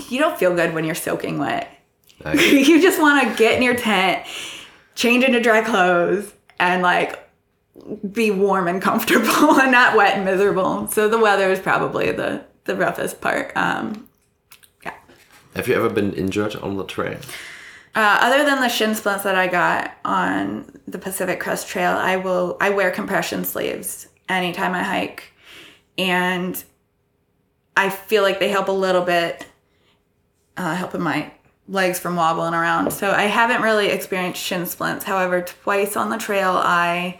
you 0.08 0.18
don't 0.18 0.38
feel 0.38 0.54
good 0.54 0.72
when 0.74 0.84
you're 0.84 0.94
soaking 0.94 1.38
wet. 1.38 1.70
you 2.34 2.80
just 2.80 2.98
want 2.98 3.28
to 3.28 3.36
get 3.36 3.56
in 3.56 3.62
your 3.62 3.76
tent, 3.76 4.26
change 4.94 5.22
into 5.22 5.38
dry 5.40 5.62
clothes, 5.62 6.32
and 6.58 6.80
like 6.82 7.25
be 8.12 8.30
warm 8.30 8.68
and 8.68 8.80
comfortable 8.80 9.60
and 9.60 9.72
not 9.72 9.96
wet 9.96 10.16
and 10.16 10.24
miserable. 10.24 10.88
So 10.88 11.08
the 11.08 11.18
weather 11.18 11.50
is 11.50 11.60
probably 11.60 12.12
the 12.12 12.44
the 12.64 12.76
roughest 12.76 13.20
part. 13.20 13.56
Um, 13.56 14.08
yeah. 14.82 14.94
have 15.54 15.68
you 15.68 15.74
ever 15.74 15.88
been 15.88 16.12
injured 16.14 16.56
on 16.56 16.76
the 16.76 16.84
trail? 16.84 17.18
Uh, 17.94 18.18
other 18.20 18.44
than 18.44 18.60
the 18.60 18.68
shin 18.68 18.94
splints 18.94 19.24
that 19.24 19.36
I 19.36 19.46
got 19.46 19.96
on 20.04 20.70
the 20.86 20.98
Pacific 20.98 21.40
Crest 21.40 21.68
Trail, 21.68 21.92
I 21.92 22.16
will 22.16 22.56
I 22.60 22.70
wear 22.70 22.90
compression 22.90 23.44
sleeves 23.44 24.08
anytime 24.28 24.74
I 24.74 24.82
hike, 24.82 25.32
and 25.96 26.62
I 27.76 27.90
feel 27.90 28.22
like 28.22 28.38
they 28.38 28.48
help 28.48 28.68
a 28.68 28.72
little 28.72 29.02
bit, 29.02 29.46
uh, 30.56 30.74
helping 30.74 31.00
my 31.00 31.32
legs 31.68 31.98
from 31.98 32.16
wobbling 32.16 32.54
around. 32.54 32.92
So 32.92 33.10
I 33.10 33.22
haven't 33.22 33.62
really 33.62 33.88
experienced 33.88 34.42
shin 34.42 34.66
splints. 34.66 35.04
However, 35.04 35.42
twice 35.42 35.96
on 35.96 36.10
the 36.10 36.18
trail, 36.18 36.52
I 36.52 37.18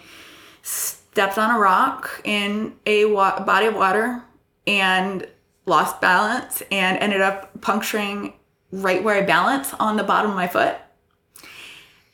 stepped 0.67 1.39
on 1.39 1.55
a 1.55 1.59
rock 1.59 2.21
in 2.25 2.75
a 2.85 3.05
wa- 3.05 3.43
body 3.45 3.67
of 3.67 3.75
water 3.75 4.23
and 4.67 5.27
lost 5.65 6.01
balance 6.01 6.63
and 6.71 6.99
ended 6.99 7.21
up 7.21 7.61
puncturing 7.61 8.33
right 8.73 9.03
where 9.03 9.17
I 9.17 9.23
balance 9.23 9.73
on 9.75 9.97
the 9.97 10.03
bottom 10.03 10.31
of 10.31 10.37
my 10.37 10.49
foot. 10.49 10.77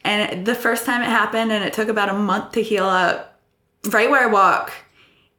And 0.04 0.44
the 0.44 0.54
first 0.54 0.84
time 0.84 1.00
it 1.00 1.06
happened, 1.06 1.52
and 1.52 1.64
it 1.64 1.72
took 1.72 1.88
about 1.88 2.08
a 2.08 2.12
month 2.12 2.52
to 2.52 2.62
heal 2.62 2.84
up, 2.84 3.40
right 3.90 4.10
where 4.10 4.28
I 4.28 4.32
walk. 4.32 4.72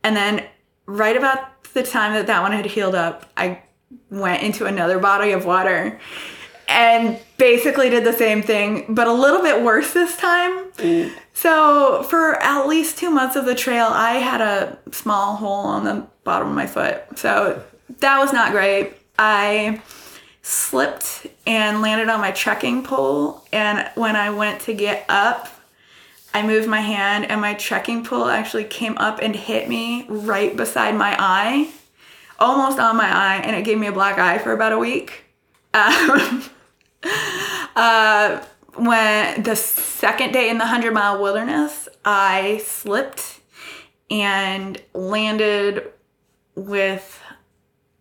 And 0.03 0.15
then, 0.15 0.45
right 0.85 1.15
about 1.15 1.63
the 1.73 1.83
time 1.83 2.13
that 2.13 2.27
that 2.27 2.41
one 2.41 2.53
had 2.53 2.65
healed 2.65 2.95
up, 2.95 3.29
I 3.35 3.61
went 4.09 4.41
into 4.41 4.65
another 4.65 4.99
body 4.99 5.31
of 5.31 5.45
water 5.45 5.99
and 6.67 7.19
basically 7.37 7.89
did 7.89 8.03
the 8.03 8.13
same 8.13 8.41
thing, 8.41 8.85
but 8.89 9.07
a 9.07 9.13
little 9.13 9.41
bit 9.41 9.63
worse 9.63 9.93
this 9.93 10.17
time. 10.17 10.71
Mm. 10.73 11.11
So, 11.33 12.03
for 12.03 12.35
at 12.41 12.67
least 12.67 12.97
two 12.97 13.09
months 13.09 13.35
of 13.35 13.45
the 13.45 13.55
trail, 13.55 13.87
I 13.87 14.13
had 14.13 14.41
a 14.41 14.77
small 14.91 15.35
hole 15.35 15.65
on 15.65 15.83
the 15.83 16.07
bottom 16.23 16.49
of 16.49 16.55
my 16.55 16.67
foot. 16.67 17.01
So, 17.17 17.63
that 17.99 18.19
was 18.19 18.31
not 18.31 18.51
great. 18.51 18.93
I 19.17 19.81
slipped 20.41 21.27
and 21.47 21.81
landed 21.81 22.09
on 22.09 22.19
my 22.19 22.31
trekking 22.31 22.83
pole. 22.83 23.45
And 23.51 23.89
when 23.95 24.15
I 24.15 24.29
went 24.29 24.61
to 24.61 24.73
get 24.73 25.05
up, 25.09 25.49
I 26.33 26.45
moved 26.45 26.67
my 26.67 26.81
hand, 26.81 27.25
and 27.29 27.39
my 27.41 27.53
trekking 27.53 28.03
pole 28.03 28.27
actually 28.27 28.63
came 28.63 28.97
up 28.97 29.19
and 29.21 29.35
hit 29.35 29.69
me 29.69 30.05
right 30.09 30.55
beside 30.55 30.95
my 30.95 31.15
eye, 31.19 31.69
almost 32.39 32.79
on 32.79 32.97
my 32.97 33.05
eye, 33.07 33.41
and 33.43 33.55
it 33.55 33.63
gave 33.63 33.77
me 33.77 33.85
a 33.85 33.91
black 33.91 34.17
eye 34.17 34.39
for 34.39 34.51
about 34.51 34.71
a 34.71 34.79
week. 34.79 35.22
Um, 35.73 36.43
uh, 37.75 38.43
when 38.75 39.43
the 39.43 39.55
second 39.55 40.31
day 40.31 40.49
in 40.49 40.57
the 40.57 40.65
100 40.65 40.93
mile 40.93 41.21
wilderness, 41.21 41.87
I 42.03 42.61
slipped 42.65 43.39
and 44.09 44.81
landed 44.93 45.91
with 46.55 47.19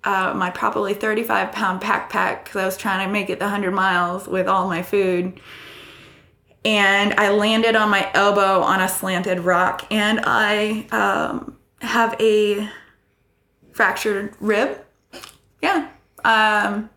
uh, 0.05 0.35
my 0.35 0.51
probably 0.51 0.95
35 0.95 1.53
pound 1.53 1.81
backpack 1.81 2.45
because 2.45 2.57
I 2.61 2.67
was 2.67 2.77
trying 2.77 3.07
to 3.07 3.13
make 3.13 3.31
it 3.31 3.39
the 3.39 3.47
100 3.47 3.71
miles 3.71 4.27
with 4.27 4.49
all 4.49 4.69
my 4.69 4.83
food. 4.83 5.41
And 6.65 7.15
I 7.15 7.31
landed 7.31 7.75
on 7.75 7.91
my 7.91 8.09
elbow 8.15 8.61
on 8.61 8.81
a 8.81 8.89
slanted 8.89 9.41
rock, 9.41 9.85
and 9.91 10.21
I 10.25 10.87
um, 10.93 11.57
have 11.81 12.15
a 12.21 12.69
fractured 13.73 14.35
rib. 14.39 14.81
Yeah. 15.61 15.89
Um, 16.25 16.89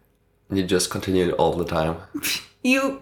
You 0.52 0.64
just 0.64 0.90
continued 0.90 1.34
all 1.34 1.54
the 1.54 1.66
time. 1.66 1.98
you, 2.64 3.02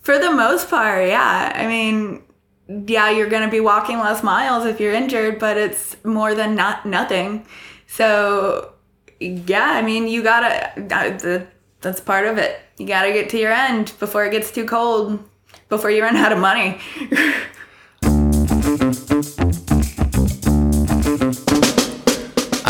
for 0.00 0.18
the 0.18 0.30
most 0.30 0.68
part, 0.68 1.08
yeah. 1.08 1.52
I 1.54 1.66
mean, 1.66 2.22
yeah, 2.68 3.10
you're 3.10 3.28
going 3.28 3.44
to 3.44 3.50
be 3.50 3.60
walking 3.60 3.98
less 3.98 4.22
miles 4.22 4.66
if 4.66 4.80
you're 4.80 4.92
injured, 4.92 5.38
but 5.38 5.56
it's 5.56 5.96
more 6.04 6.34
than 6.34 6.54
not 6.54 6.86
nothing. 6.86 7.46
So, 7.86 8.72
yeah, 9.20 9.70
I 9.70 9.82
mean, 9.82 10.08
you 10.08 10.22
gotta, 10.22 10.80
uh, 10.92 11.46
that's 11.80 12.00
part 12.00 12.26
of 12.26 12.38
it. 12.38 12.60
You 12.78 12.86
gotta 12.86 13.12
get 13.12 13.28
to 13.30 13.38
your 13.38 13.52
end 13.52 13.92
before 14.00 14.24
it 14.24 14.32
gets 14.32 14.50
too 14.50 14.64
cold, 14.66 15.22
before 15.68 15.90
you 15.90 16.02
run 16.02 16.16
out 16.16 16.32
of 16.32 16.38
money. 16.38 16.80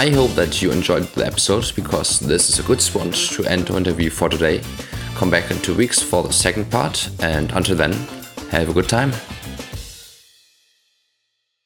I 0.05 0.11
hope 0.11 0.33
that 0.33 0.61
you 0.61 0.71
enjoyed 0.71 1.05
the 1.15 1.25
episode 1.25 1.73
because 1.75 2.21
this 2.21 2.51
is 2.51 2.59
a 2.59 2.63
good 2.63 2.83
spot 2.83 3.15
to 3.15 3.45
end 3.47 3.69
the 3.69 3.77
interview 3.79 4.11
for 4.11 4.29
today. 4.29 4.61
Come 5.15 5.31
back 5.31 5.51
in 5.51 5.59
two 5.61 5.75
weeks 5.75 6.03
for 6.03 6.23
the 6.23 6.31
second 6.31 6.71
part, 6.71 7.09
and 7.21 7.51
until 7.53 7.75
then, 7.75 7.95
have 8.51 8.69
a 8.69 8.75
good 8.75 8.87
time. 8.87 9.13